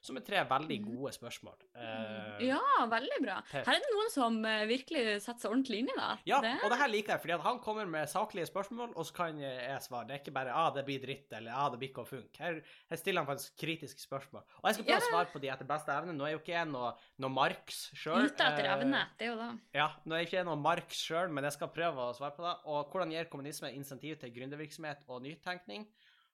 [0.01, 0.85] Som er tre veldig Mhm.
[0.95, 1.53] gode spørsmål.
[1.75, 3.35] Eh, Ja, veldig bra.
[3.51, 6.19] Her er det noen som eh, virkelig setter seg ordentlig inn i det.
[6.25, 6.55] Ja, det.
[6.63, 9.79] og det her liker jeg, fordi han kommer med saklige spørsmål, og så kan jeg
[9.81, 10.07] svare.
[10.07, 12.37] Det er ikke bare 'ah, det blir dritt', eller 'ah, det blir ikke å funke'.
[12.39, 14.41] Her, her stiller han faktisk kritiske spørsmål.
[14.63, 16.13] Og jeg skal prøve å svare på de etter beste evne.
[16.17, 18.25] Nå er jo ikke jeg noe, noe Marx sjøl.
[18.25, 19.59] Ute etter evne, det er jo det.
[19.75, 22.41] Ja, nå er jeg ikke noe Marx sjøl, men jeg skal prøve å svare på
[22.41, 22.57] det.
[22.65, 25.85] Og hvordan gir kommunisme insentiv til gründervirksomhet og nytenkning?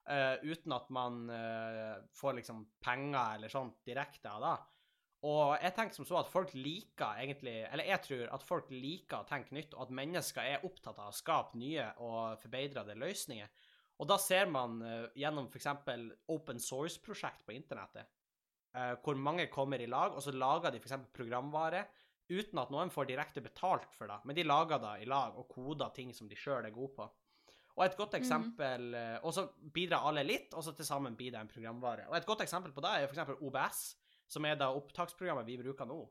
[0.09, 4.57] Eh, uten at man uh, får liksom penger eller sånt direkte av det.
[5.27, 9.23] Og jeg tenker som så at folk liker egentlig Eller jeg tror at folk liker
[9.23, 13.49] å tenke nytt, og at mennesker er opptatt av å skape nye og forbedrede løsninger.
[13.97, 15.71] Og da ser man uh, gjennom f.eks.
[16.33, 18.13] open source-prosjekt på internettet,
[19.01, 21.07] hvor mange kommer i lag, og så lager de f.eks.
[21.15, 21.79] programvare
[22.29, 25.47] uten at noen får direkte betalt for det, men de lager det i lag og
[25.49, 27.07] koder ting som de sjøl er gode på.
[27.77, 29.25] Og et godt eksempel mm.
[29.27, 32.07] Og så bidrar alle litt, og så til sammen blir det en programvare.
[32.09, 33.35] Og et godt eksempel på det er f.eks.
[33.37, 33.81] OBS,
[34.33, 36.01] som er det opptaksprogrammet vi bruker nå.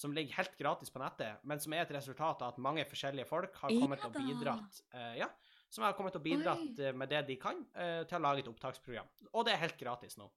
[0.00, 3.28] Som ligger helt gratis på nettet, men som er et resultat av at mange forskjellige
[3.28, 5.28] folk har kommet og bidratt Uh, Ja,
[5.70, 6.92] som har kommet og bidratt Oi.
[6.96, 9.10] med det de kan, uh, til å lage et opptaksprogram.
[9.34, 10.30] Og det er helt gratis nå.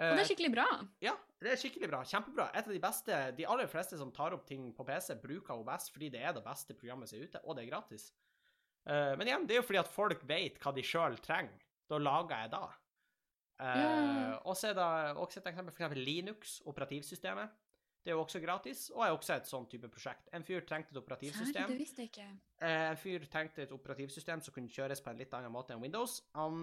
[0.00, 0.64] Og det er skikkelig bra.
[1.04, 1.12] Ja,
[1.44, 2.00] det er skikkelig bra.
[2.08, 2.46] Kjempebra.
[2.56, 5.90] Et av de beste De aller fleste som tar opp ting på PC, bruker OBS
[5.92, 8.06] fordi det er det beste programmet som er ute, og det er gratis.
[8.86, 11.66] Eh, men igjen, det er jo fordi at folk vet hva de sjøl trenger.
[11.90, 12.64] Da lager jeg da.
[13.60, 14.38] Uh.
[14.48, 14.84] Og så er det
[15.20, 17.50] også et eksempel, for eksempel Linux, operativsystemet.
[18.00, 20.30] Det er jo også gratis, og er også et sånn type prosjekt.
[20.32, 21.50] En fyr trengte et operativsystem.
[21.50, 21.74] operativsystem.
[21.74, 22.28] det visste jeg ikke.
[22.64, 25.82] Eh, En fyr trengte et operativsystem som kunne kjøres på en litt annen måte enn
[25.84, 26.22] Windows.
[26.38, 26.62] Han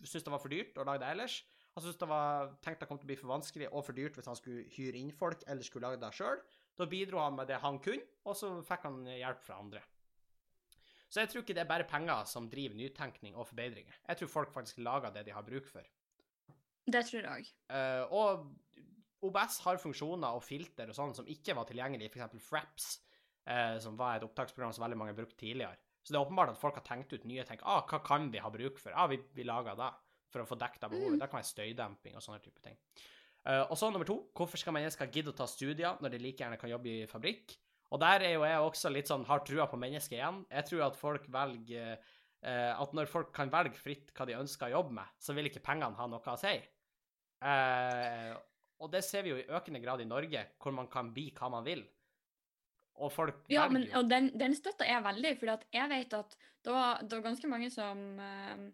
[0.00, 1.42] syntes det var for dyrt å lage det ellers.
[1.74, 4.16] Han syntes det var tenkt det kom til å bli for vanskelig og for dyrt
[4.16, 6.40] hvis han skulle hyre inn folk eller skulle lage det sjøl.
[6.78, 9.82] Da bidro han med det han kunne, og så fikk han hjelp fra andre.
[11.14, 13.94] Så jeg tror ikke det er bare penger som driver nytenkning og forbedringer.
[14.08, 15.86] Jeg tror folk faktisk lager det de har bruk for.
[16.90, 17.46] Det tror jeg.
[17.70, 22.42] Uh, og OBS har funksjoner og filter og sånn som ikke var tilgjengelig, f.eks.
[22.42, 22.88] Fraps,
[23.46, 25.78] uh, som var et opptaksprogram som veldig mange brukte tidligere.
[26.02, 27.62] Så det er åpenbart at folk har tenkt ut nye ting.
[27.62, 28.92] Ah, hva kan vi ha bruk for?
[28.92, 29.92] Ah, vi, vi lager det
[30.34, 31.14] for å få dekket behovet.
[31.14, 31.22] Mm.
[31.22, 32.76] Det kan være støydemping og sånne type ting.
[33.44, 36.42] Uh, og så nummer to, hvorfor skal mennesker gidde å ta studier når de like
[36.42, 37.54] gjerne kan jobbe i fabrikk?
[37.94, 40.40] Og der er jo jeg også litt sånn har trua på mennesket igjen.
[40.50, 44.66] Jeg tror at folk velger eh, At når folk kan velge fritt hva de ønsker
[44.66, 46.56] å jobbe med, så vil ikke pengene ha noe å si.
[47.44, 48.32] Eh,
[48.82, 51.50] og det ser vi jo i økende grad i Norge, hvor man kan bli hva
[51.52, 51.84] man vil.
[53.02, 56.16] Og folk Ja, velger men, jo og den, den støtter jeg veldig, for jeg vet
[56.18, 58.64] at det var, det var ganske mange som eh,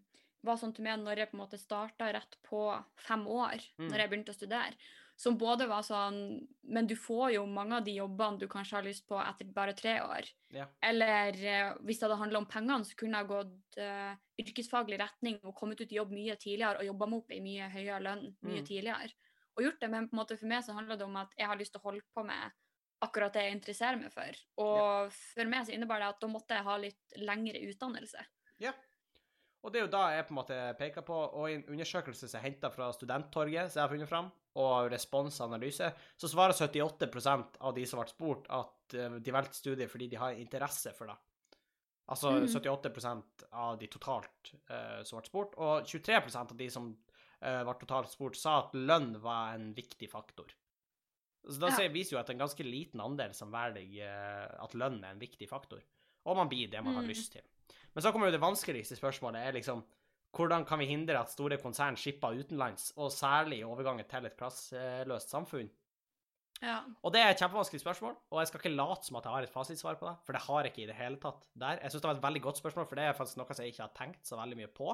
[0.47, 2.64] var sånn til meg når jeg på en måte starta rett på
[3.05, 3.89] fem år, Mm.
[3.93, 4.77] når jeg begynte å studere,
[5.21, 6.21] som både var sånn
[6.64, 9.75] Men du får jo mange av de jobbene du kanskje har lyst på etter bare
[9.77, 10.29] tre år.
[10.55, 10.68] Ja.
[10.87, 15.41] Eller eh, hvis det hadde handla om pengene, så kunne jeg gått uh, yrkesfaglig retning
[15.43, 18.25] og kommet ut i jobb mye tidligere og jobba meg opp i mye høyere lønn
[18.47, 18.66] mye Mm.
[18.71, 19.12] tidligere.
[19.59, 21.51] Og gjort det, men på en måte for meg så handler det om at jeg
[21.51, 22.53] har lyst til å holde på med
[23.03, 24.41] akkurat det jeg interesserer meg for.
[24.62, 28.25] Og for meg så innebar det at da måtte jeg ha litt lengre utdannelse.
[28.62, 28.73] Ja.
[29.61, 32.29] Og det er jo da jeg på en måte peker på, og i en undersøkelse
[32.31, 37.61] som er henta fra Studenttorget, som jeg har funnet fram, og responsanalyse, så svarer 78%
[37.61, 41.07] av de som ble spurt, at eh, de valgte studiet fordi de har interesse for
[41.07, 41.16] det.
[42.11, 42.46] Altså mm.
[42.51, 47.74] 78% av de totalt uh, som ble spurt, og 23% av de som uh, ble
[47.78, 50.51] totalt spurt, sa at lønn var en viktig faktor.
[51.46, 51.76] Så da Ja.
[51.76, 55.22] ser- viser jo at en ganske liten andel som velger uh, at lønn er en
[55.22, 55.84] viktig faktor,
[56.26, 57.12] og man blir det man har Mm.
[57.14, 57.42] lyst til.
[57.94, 59.84] Men så kommer jo det vanskeligste spørsmålet, er liksom
[60.37, 64.37] hvordan kan vi hindre at store konsern skipper utenlands, og særlig i overgangen til et
[64.39, 65.70] klasseløst samfunn?
[66.61, 66.83] Ja.
[67.03, 69.47] Og det er et kjempevanskelig spørsmål, og jeg skal ikke late som at jeg har
[69.47, 71.81] et fasitsvar på det, for det har jeg ikke i det hele tatt der.
[71.81, 73.74] Jeg syns det var et veldig godt spørsmål, for det er faktisk noe som jeg
[73.74, 74.93] ikke har tenkt så veldig mye på.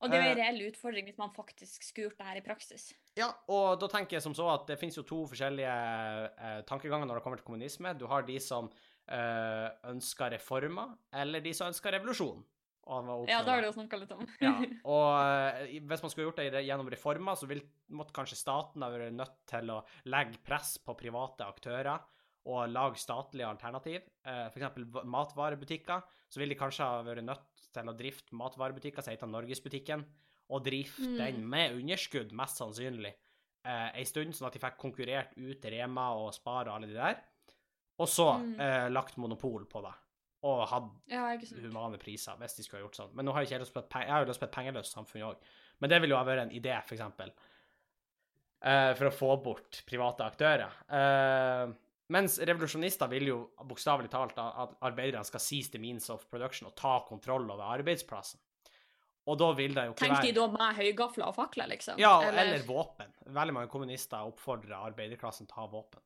[0.00, 2.40] Og det er jo Eh, en reell utfordring hvis man faktisk skulle gjort det her
[2.40, 2.86] i praksis.
[3.18, 7.08] Ja, og da tenker jeg som så at det finnes jo to forskjellige eh, tankeganger
[7.08, 7.92] når det kommer til kommunisme.
[8.00, 8.70] Du har de som
[9.08, 12.40] eh, ønsker reformer, eller de som ønsker revolusjon.
[13.30, 14.26] Ja, det har du jo snakka litt om.
[14.42, 14.52] Ja,
[14.94, 17.62] og eh, hvis man skulle gjort det gjennom reformer, så vil,
[17.94, 19.80] måtte kanskje staten ha vært nødt til å
[20.10, 22.00] legge press på private aktører
[22.50, 24.00] og lage statlige alternativ.
[24.26, 29.12] Eh, eksempel matvarebutikker, så vil de kanskje ha vært nødt til å drifte matvarebutikker som
[29.14, 30.04] heter Norgesbutikken,
[30.50, 31.18] og drifte Mm.
[31.18, 33.12] den med underskudd, mest sannsynlig,
[33.64, 36.94] eh, en stund, sånn at de fikk konkurrert ut Rema og Spar og alle de
[36.94, 37.20] der,
[38.00, 38.58] og så Mm.
[38.60, 39.92] eh, lagt monopol på det,
[40.46, 41.26] og hatt Ja,
[41.60, 43.12] humane priser, hvis de skulle ha gjort sånn.
[43.16, 45.48] Men nå har jeg ikke lyst på et, jeg lyst på et pengeløst samfunn òg.
[45.80, 47.32] Men det ville jo ha vært en idé, for eksempel,
[48.64, 50.76] eh, for å få bort private aktører.
[50.88, 51.72] Uh,
[52.10, 56.74] mens revolusjonister vil jo bokstavelig talt at arbeiderne skal seize the means of production og
[56.78, 58.40] ta kontroll over arbeidsplassen.
[59.30, 62.00] Og da vil det jo ikke Tenk de da med høygafler og fakler, liksom?
[62.00, 63.12] Ja, eller våpen.
[63.30, 66.02] Veldig mange kommunister oppfordrer arbeiderklassen til å ha våpen.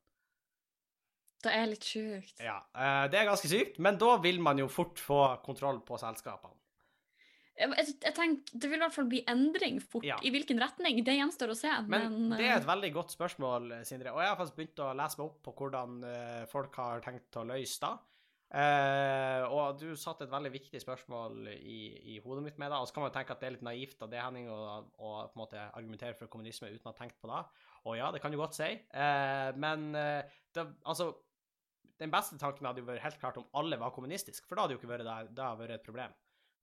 [1.45, 2.37] Det er litt sjukt.
[2.43, 5.99] Ja, eh, Det er ganske sykt, men da vil man jo fort få kontroll på
[6.01, 6.57] selskapene.
[7.55, 7.71] Jeg,
[8.03, 10.03] jeg, tenker, Det vil i hvert fall bli endring fort.
[10.03, 10.17] Ja.
[10.19, 10.99] I hvilken retning?
[11.07, 11.71] Det gjenstår å se.
[11.87, 14.11] Men, Men, det er eh, et veldig godt spørsmål, Sindre.
[14.11, 17.39] Og jeg har faktisk begynt å lese meg opp på hvordan eh, folk har tenkt
[17.39, 17.93] å løse det.
[18.55, 21.79] Eh, og du satte et veldig viktig spørsmål i,
[22.13, 22.79] i hodet mitt med det.
[22.79, 24.59] Og så kan man jo tenke at det er litt naivt av det, Henning, å,
[24.99, 27.41] å på en måte argumentere for kommunisme uten å ha tenkt på det.
[27.85, 28.69] Og ja, det kan du godt si.
[28.75, 31.11] Eh, men eh, det, altså
[32.01, 34.75] Den beste tanken hadde jo vært helt klart om alle var kommunistiske, for da hadde
[34.75, 36.15] jo ikke vært det, det hadde vært et problem.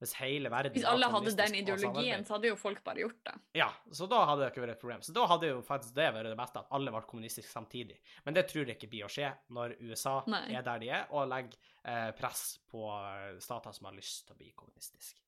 [0.02, 3.34] Hvis hele verden hvis alle hadde den ideologien, så hadde jo folk bare gjort det.
[3.60, 5.04] Ja, så da hadde det ikke vært et problem.
[5.06, 8.00] Så da hadde jo faktisk det vært det beste, at alle ble kommunistiske samtidig.
[8.26, 10.42] Men det tror jeg ikke blir å skje når USA Nei.
[10.58, 11.54] er der de er, og legger
[11.86, 15.22] eh, press på eh, stater som har lyst til å bli kommunistiske.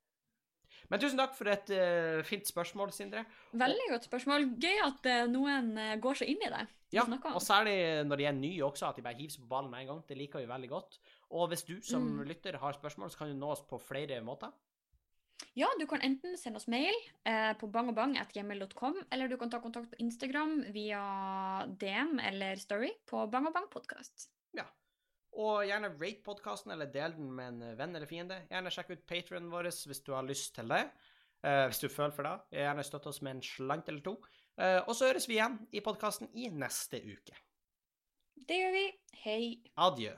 [0.95, 3.25] Men tusen takk for et uh, fint spørsmål, Sindre.
[3.59, 4.45] Veldig godt spørsmål.
[4.63, 6.61] Gøy at uh, noen eh, går så inn i det.
[6.95, 9.73] Ja, og særlig når de er nye også, at de bare hiver seg på ballen
[9.73, 10.05] med en gang.
[10.07, 11.01] Det liker vi veldig godt.
[11.35, 12.23] Og hvis du som Mm.
[12.29, 14.55] lytter har spørsmål, så kan du nå oss på flere måter.
[15.59, 16.95] Ja, du kan enten sende oss mail
[17.27, 23.27] eh, på bangobang.gmail.com, eller du kan ta kontakt på Instagram via DM eller Story på
[23.27, 23.51] Bang
[25.35, 28.41] og gjerne rate podkasten, eller del den med en venn eller fiende.
[28.51, 30.85] Gjerne sjekk ut patrionen vår hvis du har lyst til det.
[31.45, 32.37] Uh, hvis du føler for det.
[32.57, 34.17] Gjerne støtt oss med en slant eller to.
[34.57, 37.37] Uh, og så høres vi igjen i podkasten i neste uke.
[38.35, 38.87] Det gjør vi.
[39.25, 39.43] Hei.
[39.81, 40.15] Adjø.